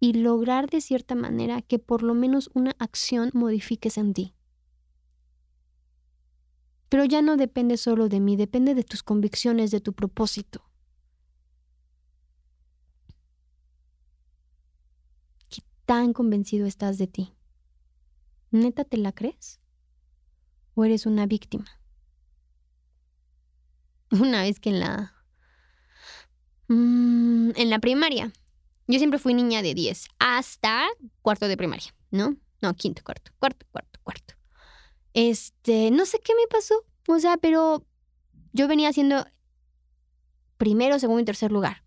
y 0.00 0.14
lograr 0.14 0.68
de 0.68 0.80
cierta 0.80 1.14
manera 1.14 1.62
que 1.62 1.78
por 1.78 2.02
lo 2.02 2.14
menos 2.14 2.50
una 2.54 2.74
acción 2.78 3.30
modifiques 3.34 3.98
en 3.98 4.14
ti. 4.14 4.34
Pero 6.88 7.04
ya 7.04 7.22
no 7.22 7.36
depende 7.36 7.76
solo 7.76 8.08
de 8.08 8.18
mí, 8.18 8.36
depende 8.36 8.74
de 8.74 8.82
tus 8.82 9.02
convicciones, 9.02 9.70
de 9.70 9.80
tu 9.80 9.92
propósito. 9.92 10.69
Tan 15.90 16.12
convencido 16.12 16.68
estás 16.68 16.98
de 16.98 17.08
ti? 17.08 17.34
¿Neta 18.52 18.84
te 18.84 18.96
la 18.96 19.10
crees? 19.10 19.58
¿O 20.74 20.84
eres 20.84 21.04
una 21.04 21.26
víctima? 21.26 21.66
Una 24.12 24.42
vez 24.42 24.60
que 24.60 24.68
en 24.70 24.78
la... 24.78 25.12
Mm, 26.68 27.50
en 27.56 27.70
la 27.70 27.80
primaria, 27.80 28.32
yo 28.86 28.98
siempre 29.00 29.18
fui 29.18 29.34
niña 29.34 29.62
de 29.62 29.74
10 29.74 30.06
hasta 30.20 30.86
cuarto 31.22 31.48
de 31.48 31.56
primaria, 31.56 31.92
¿no? 32.12 32.36
No, 32.62 32.72
quinto, 32.74 33.02
cuarto, 33.02 33.32
cuarto, 33.40 33.66
cuarto, 33.72 33.98
cuarto. 34.04 34.34
Este, 35.12 35.90
no 35.90 36.06
sé 36.06 36.20
qué 36.20 36.34
me 36.36 36.46
pasó, 36.48 36.86
o 37.08 37.18
sea, 37.18 37.36
pero 37.36 37.84
yo 38.52 38.68
venía 38.68 38.90
haciendo 38.90 39.26
primero, 40.56 41.00
segundo 41.00 41.22
y 41.22 41.24
tercer 41.24 41.50
lugar. 41.50 41.82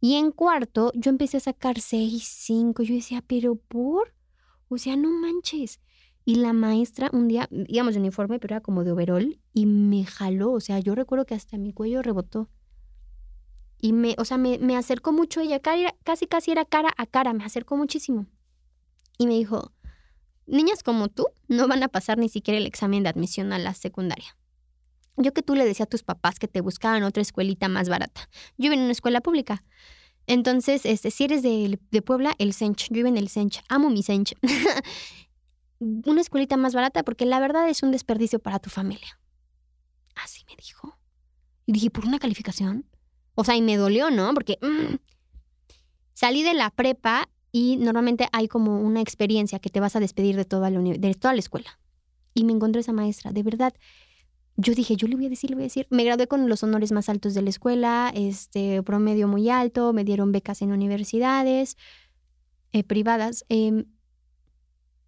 Y 0.00 0.14
en 0.14 0.30
cuarto, 0.30 0.92
yo 0.94 1.10
empecé 1.10 1.38
a 1.38 1.40
sacar 1.40 1.80
seis, 1.80 2.24
cinco. 2.28 2.82
Yo 2.82 2.94
decía, 2.94 3.22
¿pero 3.26 3.56
por? 3.56 4.14
O 4.68 4.78
sea, 4.78 4.96
no 4.96 5.10
manches. 5.10 5.80
Y 6.24 6.36
la 6.36 6.52
maestra 6.52 7.10
un 7.12 7.26
día, 7.26 7.48
digamos 7.50 7.94
de 7.94 8.00
uniforme, 8.00 8.38
pero 8.38 8.54
era 8.54 8.60
como 8.60 8.84
de 8.84 8.92
overall, 8.92 9.40
y 9.54 9.66
me 9.66 10.04
jaló. 10.04 10.52
O 10.52 10.60
sea, 10.60 10.78
yo 10.78 10.94
recuerdo 10.94 11.26
que 11.26 11.34
hasta 11.34 11.56
mi 11.58 11.72
cuello 11.72 12.02
rebotó. 12.02 12.48
Y 13.80 13.92
me, 13.92 14.14
o 14.18 14.24
sea, 14.24 14.38
me, 14.38 14.58
me 14.58 14.76
acercó 14.76 15.12
mucho 15.12 15.40
ella, 15.40 15.60
casi 15.60 16.26
casi 16.26 16.50
era 16.50 16.64
cara 16.64 16.92
a 16.96 17.06
cara, 17.06 17.32
me 17.32 17.44
acercó 17.44 17.76
muchísimo. 17.76 18.26
Y 19.18 19.26
me 19.26 19.34
dijo, 19.34 19.72
niñas 20.46 20.82
como 20.82 21.08
tú 21.08 21.26
no 21.48 21.68
van 21.68 21.82
a 21.82 21.88
pasar 21.88 22.18
ni 22.18 22.28
siquiera 22.28 22.58
el 22.58 22.66
examen 22.66 23.02
de 23.02 23.08
admisión 23.08 23.52
a 23.52 23.58
la 23.58 23.74
secundaria. 23.74 24.36
Yo 25.18 25.34
que 25.34 25.42
tú 25.42 25.54
le 25.54 25.64
decía 25.64 25.84
a 25.84 25.88
tus 25.88 26.02
papás 26.02 26.38
que 26.38 26.48
te 26.48 26.60
buscaban 26.60 27.02
otra 27.02 27.22
escuelita 27.22 27.68
más 27.68 27.88
barata. 27.88 28.28
Yo 28.56 28.66
iba 28.66 28.74
en 28.74 28.82
una 28.82 28.92
escuela 28.92 29.20
pública. 29.20 29.64
Entonces, 30.26 30.84
este, 30.84 31.10
si 31.10 31.24
eres 31.24 31.42
de, 31.42 31.78
de 31.90 32.02
Puebla, 32.02 32.34
el 32.38 32.52
Sench. 32.52 32.88
Yo 32.90 33.00
iba 33.00 33.08
en 33.08 33.16
el 33.16 33.28
Sench. 33.28 33.62
Amo 33.68 33.90
mi 33.90 34.02
Sench. 34.02 34.34
una 35.80 36.20
escuelita 36.20 36.56
más 36.56 36.74
barata 36.74 37.02
porque 37.02 37.24
la 37.24 37.40
verdad 37.40 37.68
es 37.68 37.82
un 37.82 37.92
desperdicio 37.92 38.38
para 38.38 38.58
tu 38.58 38.70
familia. 38.70 39.18
Así 40.14 40.44
me 40.48 40.56
dijo. 40.56 40.98
Y 41.66 41.72
dije, 41.72 41.90
¿por 41.90 42.06
una 42.06 42.18
calificación? 42.18 42.86
O 43.34 43.44
sea, 43.44 43.56
y 43.56 43.62
me 43.62 43.76
dolió, 43.76 44.10
¿no? 44.10 44.32
Porque 44.34 44.58
mm, 44.60 44.96
salí 46.12 46.42
de 46.42 46.54
la 46.54 46.70
prepa 46.70 47.28
y 47.52 47.76
normalmente 47.76 48.28
hay 48.32 48.48
como 48.48 48.80
una 48.80 49.00
experiencia 49.00 49.58
que 49.58 49.70
te 49.70 49.80
vas 49.80 49.96
a 49.96 50.00
despedir 50.00 50.36
de 50.36 50.44
toda 50.44 50.70
la, 50.70 50.80
de 50.80 51.14
toda 51.14 51.34
la 51.34 51.40
escuela. 51.40 51.78
Y 52.34 52.44
me 52.44 52.52
encontré 52.52 52.80
esa 52.80 52.92
maestra. 52.92 53.32
De 53.32 53.42
verdad, 53.42 53.74
yo 54.60 54.74
dije, 54.74 54.96
yo 54.96 55.06
le 55.06 55.14
voy 55.14 55.26
a 55.26 55.28
decir, 55.28 55.50
le 55.50 55.56
voy 55.56 55.62
a 55.62 55.66
decir. 55.66 55.86
Me 55.88 56.02
gradué 56.02 56.26
con 56.26 56.48
los 56.48 56.64
honores 56.64 56.90
más 56.90 57.08
altos 57.08 57.32
de 57.32 57.42
la 57.42 57.48
escuela, 57.48 58.12
este 58.12 58.82
promedio 58.82 59.28
muy 59.28 59.48
alto, 59.48 59.92
me 59.92 60.02
dieron 60.02 60.32
becas 60.32 60.62
en 60.62 60.72
universidades 60.72 61.76
eh, 62.72 62.82
privadas. 62.82 63.44
Em, 63.48 63.84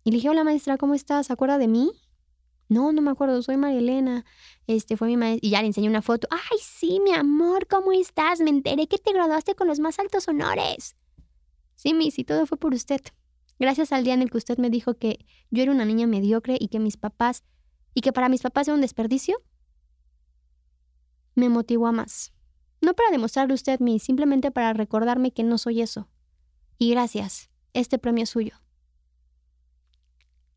y 0.04 0.12
le 0.12 0.16
dije, 0.18 0.28
hola 0.28 0.44
maestra, 0.44 0.78
¿cómo 0.78 0.94
estás? 0.94 1.26
¿Se 1.26 1.32
acuerda 1.32 1.58
de 1.58 1.66
mí? 1.66 1.90
No, 2.68 2.92
no 2.92 3.02
me 3.02 3.10
acuerdo, 3.10 3.42
soy 3.42 3.56
María 3.56 3.80
Elena. 3.80 4.24
Este 4.68 4.96
fue 4.96 5.08
mi 5.08 5.16
maestra. 5.16 5.44
Y 5.44 5.50
ya 5.50 5.60
le 5.62 5.66
enseñé 5.66 5.88
una 5.88 6.00
foto. 6.00 6.28
Ay, 6.30 6.58
sí, 6.62 7.00
mi 7.00 7.12
amor, 7.12 7.66
¿cómo 7.66 7.90
estás? 7.90 8.40
Me 8.40 8.50
enteré 8.50 8.86
que 8.86 8.98
te 8.98 9.12
graduaste 9.12 9.56
con 9.56 9.66
los 9.66 9.80
más 9.80 9.98
altos 9.98 10.28
honores. 10.28 10.94
Sí, 11.74 11.92
Miss, 11.92 12.20
y 12.20 12.24
todo 12.24 12.46
fue 12.46 12.56
por 12.56 12.72
usted. 12.72 13.00
Gracias 13.58 13.90
al 13.90 14.04
día 14.04 14.14
en 14.14 14.22
el 14.22 14.30
que 14.30 14.38
usted 14.38 14.58
me 14.58 14.70
dijo 14.70 14.94
que 14.94 15.26
yo 15.50 15.64
era 15.64 15.72
una 15.72 15.84
niña 15.84 16.06
mediocre 16.06 16.56
y 16.60 16.68
que 16.68 16.78
mis 16.78 16.96
papás, 16.96 17.42
y 17.94 18.00
que 18.00 18.12
para 18.12 18.28
mis 18.28 18.42
papás 18.42 18.68
era 18.68 18.74
un 18.74 18.80
desperdicio, 18.80 19.42
me 21.34 21.48
motivó 21.48 21.86
a 21.86 21.92
más. 21.92 22.32
No 22.80 22.94
para 22.94 23.10
demostrarle 23.10 23.52
a 23.52 23.54
usted, 23.54 23.80
Miss, 23.80 24.02
simplemente 24.02 24.50
para 24.50 24.72
recordarme 24.72 25.32
que 25.32 25.42
no 25.42 25.58
soy 25.58 25.82
eso. 25.82 26.08
Y 26.78 26.90
gracias, 26.90 27.50
este 27.74 27.98
premio 27.98 28.24
es 28.24 28.30
suyo. 28.30 28.54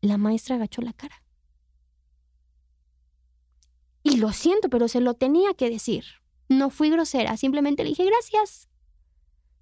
La 0.00 0.18
maestra 0.18 0.56
agachó 0.56 0.82
la 0.82 0.92
cara. 0.92 1.22
Y 4.02 4.16
lo 4.16 4.32
siento, 4.32 4.68
pero 4.68 4.88
se 4.88 5.00
lo 5.00 5.14
tenía 5.14 5.54
que 5.54 5.70
decir. 5.70 6.04
No 6.48 6.70
fui 6.70 6.90
grosera, 6.90 7.36
simplemente 7.36 7.82
le 7.82 7.90
dije 7.90 8.04
gracias. 8.04 8.68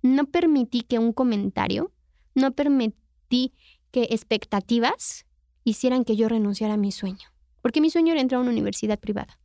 No 0.03 0.27
permití 0.27 0.83
que 0.83 0.99
un 0.99 1.13
comentario, 1.13 1.93
no 2.35 2.53
permití 2.53 3.55
que 3.93 4.09
expectativas 4.11 5.27
hicieran 5.65 6.05
que 6.05 6.17
yo 6.17 6.29
renunciara 6.29 6.75
a 6.75 6.79
mi 6.79 6.91
sueño. 6.91 7.32
Porque 7.63 7.81
mi 7.81 7.91
sueño 7.91 8.13
era 8.13 8.21
entrar 8.21 8.39
a 8.39 8.43
una 8.43 8.51
universidad 8.51 8.99
privada. 8.99 9.39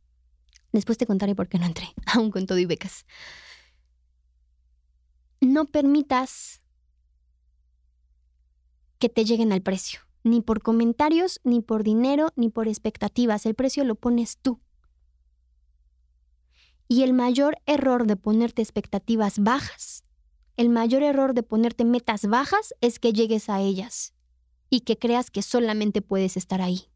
Después 0.72 0.98
te 0.98 1.06
contaré 1.06 1.34
por 1.34 1.48
qué 1.48 1.58
no 1.58 1.64
entré, 1.64 1.86
aún 2.06 2.30
con 2.30 2.46
todo 2.46 2.58
y 2.58 2.66
becas. 2.66 3.06
No 5.40 5.64
permitas 5.64 6.60
que 8.98 9.08
te 9.08 9.24
lleguen 9.24 9.52
al 9.52 9.62
precio 9.62 10.00
ni 10.28 10.40
por 10.40 10.62
comentarios, 10.62 11.40
ni 11.44 11.60
por 11.60 11.82
dinero, 11.82 12.32
ni 12.36 12.48
por 12.48 12.68
expectativas. 12.68 13.46
El 13.46 13.54
precio 13.54 13.84
lo 13.84 13.94
pones 13.94 14.38
tú. 14.38 14.60
Y 16.86 17.02
el 17.02 17.12
mayor 17.12 17.58
error 17.66 18.06
de 18.06 18.16
ponerte 18.16 18.62
expectativas 18.62 19.38
bajas, 19.40 20.04
el 20.56 20.68
mayor 20.70 21.02
error 21.02 21.34
de 21.34 21.42
ponerte 21.42 21.84
metas 21.84 22.26
bajas 22.26 22.74
es 22.80 22.98
que 22.98 23.12
llegues 23.12 23.48
a 23.48 23.60
ellas 23.60 24.14
y 24.70 24.80
que 24.80 24.98
creas 24.98 25.30
que 25.30 25.42
solamente 25.42 26.02
puedes 26.02 26.36
estar 26.36 26.62
ahí. 26.62 26.88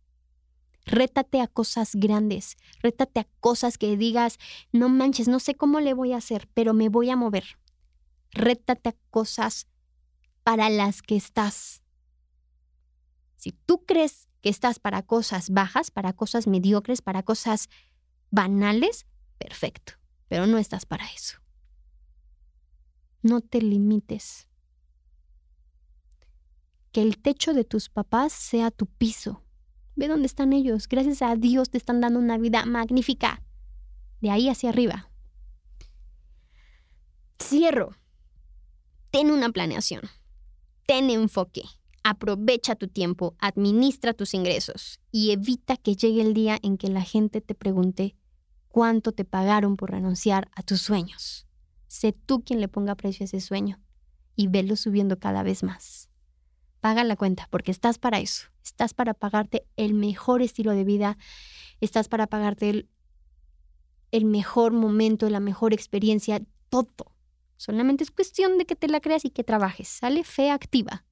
Rétate 0.85 1.41
a 1.41 1.47
cosas 1.47 1.95
grandes, 1.95 2.57
rétate 2.83 3.21
a 3.21 3.29
cosas 3.41 3.79
que 3.79 3.97
digas, 3.97 4.39
no 4.73 4.89
manches, 4.89 5.29
no 5.29 5.39
sé 5.39 5.55
cómo 5.55 5.81
le 5.81 5.95
voy 5.95 6.13
a 6.13 6.17
hacer, 6.17 6.49
pero 6.55 6.75
me 6.75 6.89
voy 6.89 7.11
a 7.11 7.17
mover. 7.17 7.45
Rétate 8.33 8.91
a 8.91 8.97
cosas 9.11 9.69
para 10.43 10.71
las 10.71 11.03
que 11.03 11.17
estás 11.17 11.83
si 13.43 13.51
tú 13.51 13.85
crees 13.85 14.29
que 14.41 14.51
estás 14.51 14.79
para 14.79 15.03
cosas 15.03 15.51
bajas, 15.51 15.91
para 15.91 16.13
cosas 16.13 16.47
mediocres, 16.47 17.03
para 17.03 17.25
cosas 17.25 17.69
banales, 18.31 19.05
perfecto, 19.37 19.95
pero 20.29 20.47
no 20.47 20.59
estás 20.59 20.87
para 20.87 21.05
eso. 21.11 21.39
No 23.21 23.41
te 23.41 23.61
limites. 23.61 24.47
Que 26.93 27.03
el 27.03 27.19
techo 27.19 27.53
de 27.53 27.65
tus 27.65 27.89
papás 27.89 28.33
sea 28.33 28.71
tu 28.71 28.87
piso. 28.87 29.43
Ve 29.95 30.09
dónde 30.09 30.27
están 30.27 30.53
ellos. 30.53 30.89
Gracias 30.89 31.23
a 31.23 31.37
Dios 31.37 31.71
te 31.71 31.79
están 31.79 32.01
dando 32.01 32.19
una 32.19 32.39
vida 32.39 32.65
magnífica. 32.65 33.43
De 34.21 34.31
ahí 34.31 34.49
hacia 34.49 34.71
arriba. 34.71 35.11
Cierro. 37.43 37.95
Ten 39.11 39.31
una 39.31 39.51
planeación. 39.51 40.03
Ten 40.87 41.11
enfoque. 41.11 41.63
Aprovecha 42.05 42.75
tu 42.75 42.89
tiempo, 42.89 43.37
administra 43.39 44.13
tus 44.13 44.35
ingresos 44.35 45.01
y 45.13 45.31
evita 45.31 45.77
que 45.77 45.95
llegue 45.95 46.21
el 46.23 46.35
día 46.35 46.59
en 46.63 46.77
que 46.77 46.89
la 46.89 47.03
gente 47.03 47.41
te 47.41 47.55
pregunte 47.55 48.17
cuánto 48.69 49.13
te 49.13 49.25
pagaron 49.25 49.77
por 49.77 49.93
renunciar 49.93 50.51
a 50.57 50.63
tus 50.63 50.81
sueños. 50.81 51.47
Sé 51.87 52.13
tú 52.13 52.43
quien 52.43 52.61
le 52.61 52.69
ponga 52.69 52.97
precio 52.97 53.23
a 53.23 53.27
ese 53.27 53.41
sueño 53.41 53.81
y 54.35 54.49
velo 54.49 54.75
subiendo 54.77 55.19
cada 55.19 55.43
vez 55.45 55.63
más. 55.63 56.09
Paga 56.83 57.05
la 57.05 57.15
cuenta 57.15 57.47
porque 57.49 57.71
estás 57.71 57.99
para 57.99 58.19
eso. 58.19 58.49
Estás 58.65 58.93
para 58.93 59.15
pagarte 59.15 59.65
el 59.77 59.95
mejor 59.95 60.43
estilo 60.43 60.73
de 60.73 60.83
vida. 60.83 61.17
Estás 61.81 62.09
para 62.09 62.27
pagarte 62.27 62.71
el, 62.71 62.89
el 64.11 64.25
mejor 64.25 64.73
momento, 64.73 65.31
la 65.31 65.39
mejor 65.39 65.73
experiencia, 65.73 66.43
todo. 66.71 67.15
Solamente 67.57 68.03
es 68.03 68.11
cuestión 68.11 68.59
de 68.59 68.67
que 68.67 68.75
te 68.75 68.89
la 68.89 68.99
creas 68.99 69.25
y 69.25 69.31
que 69.31 69.45
trabajes. 69.45 69.87
Sale 69.87 70.25
fe 70.25 70.51
activa. 70.51 71.05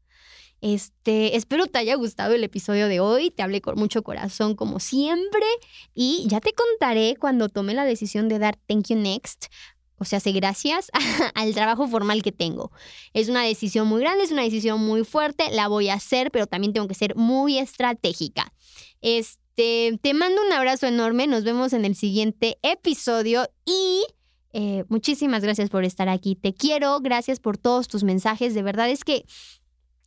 Este, 0.60 1.36
espero 1.36 1.68
te 1.68 1.78
haya 1.78 1.94
gustado 1.94 2.34
el 2.34 2.42
episodio 2.42 2.88
de 2.88 2.98
hoy. 2.98 3.30
Te 3.30 3.44
hablé 3.44 3.60
con 3.60 3.78
mucho 3.78 4.02
corazón 4.02 4.56
como 4.56 4.80
siempre 4.80 5.46
y 5.94 6.26
ya 6.26 6.40
te 6.40 6.52
contaré 6.52 7.14
cuando 7.16 7.48
tome 7.48 7.74
la 7.74 7.84
decisión 7.84 8.28
de 8.28 8.40
dar 8.40 8.58
thank 8.66 8.88
you 8.88 8.96
next. 8.96 9.46
O 10.00 10.06
sea, 10.06 10.18
sé 10.18 10.32
gracias 10.32 10.90
al 11.34 11.54
trabajo 11.54 11.86
formal 11.86 12.22
que 12.22 12.32
tengo. 12.32 12.72
Es 13.12 13.28
una 13.28 13.42
decisión 13.42 13.86
muy 13.86 14.00
grande, 14.00 14.24
es 14.24 14.32
una 14.32 14.42
decisión 14.42 14.80
muy 14.80 15.04
fuerte, 15.04 15.50
la 15.50 15.68
voy 15.68 15.90
a 15.90 15.94
hacer, 15.94 16.30
pero 16.30 16.46
también 16.46 16.72
tengo 16.72 16.88
que 16.88 16.94
ser 16.94 17.14
muy 17.16 17.58
estratégica. 17.58 18.52
Este, 19.02 19.98
te 20.00 20.14
mando 20.14 20.40
un 20.42 20.52
abrazo 20.52 20.86
enorme, 20.86 21.26
nos 21.26 21.44
vemos 21.44 21.74
en 21.74 21.84
el 21.84 21.94
siguiente 21.94 22.58
episodio 22.62 23.46
y 23.66 24.02
eh, 24.54 24.84
muchísimas 24.88 25.42
gracias 25.42 25.68
por 25.68 25.84
estar 25.84 26.08
aquí. 26.08 26.34
Te 26.34 26.54
quiero, 26.54 27.00
gracias 27.00 27.38
por 27.38 27.58
todos 27.58 27.86
tus 27.86 28.02
mensajes. 28.02 28.54
De 28.54 28.62
verdad 28.62 28.88
es 28.88 29.04
que 29.04 29.26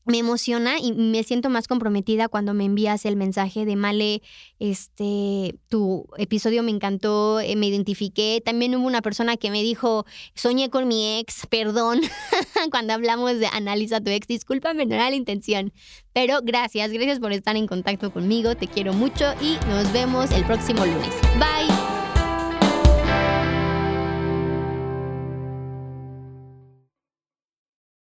me 0.05 0.17
emociona 0.17 0.79
y 0.79 0.93
me 0.93 1.23
siento 1.23 1.49
más 1.49 1.67
comprometida 1.67 2.27
cuando 2.27 2.53
me 2.53 2.65
envías 2.65 3.05
el 3.05 3.15
mensaje 3.15 3.65
de 3.65 3.75
Male, 3.75 4.21
este, 4.59 5.55
tu 5.69 6.07
episodio 6.17 6.63
me 6.63 6.71
encantó, 6.71 7.39
eh, 7.39 7.55
me 7.55 7.67
identifiqué. 7.67 8.41
También 8.43 8.75
hubo 8.75 8.85
una 8.85 9.01
persona 9.01 9.37
que 9.37 9.51
me 9.51 9.61
dijo, 9.61 10.05
soñé 10.35 10.69
con 10.69 10.87
mi 10.87 11.19
ex, 11.19 11.47
perdón, 11.47 12.01
cuando 12.71 12.93
hablamos 12.93 13.39
de 13.39 13.47
analiza 13.47 14.01
tu 14.01 14.09
ex, 14.09 14.27
discúlpame, 14.27 14.85
no 14.85 14.95
era 14.95 15.09
la 15.09 15.15
intención. 15.15 15.73
Pero 16.13 16.39
gracias, 16.43 16.91
gracias 16.91 17.19
por 17.19 17.31
estar 17.31 17.55
en 17.55 17.67
contacto 17.67 18.11
conmigo, 18.11 18.55
te 18.55 18.67
quiero 18.67 18.93
mucho 18.93 19.33
y 19.41 19.57
nos 19.67 19.91
vemos 19.93 20.31
el 20.31 20.45
próximo 20.45 20.85
lunes. 20.85 21.13
Bye. 21.39 21.82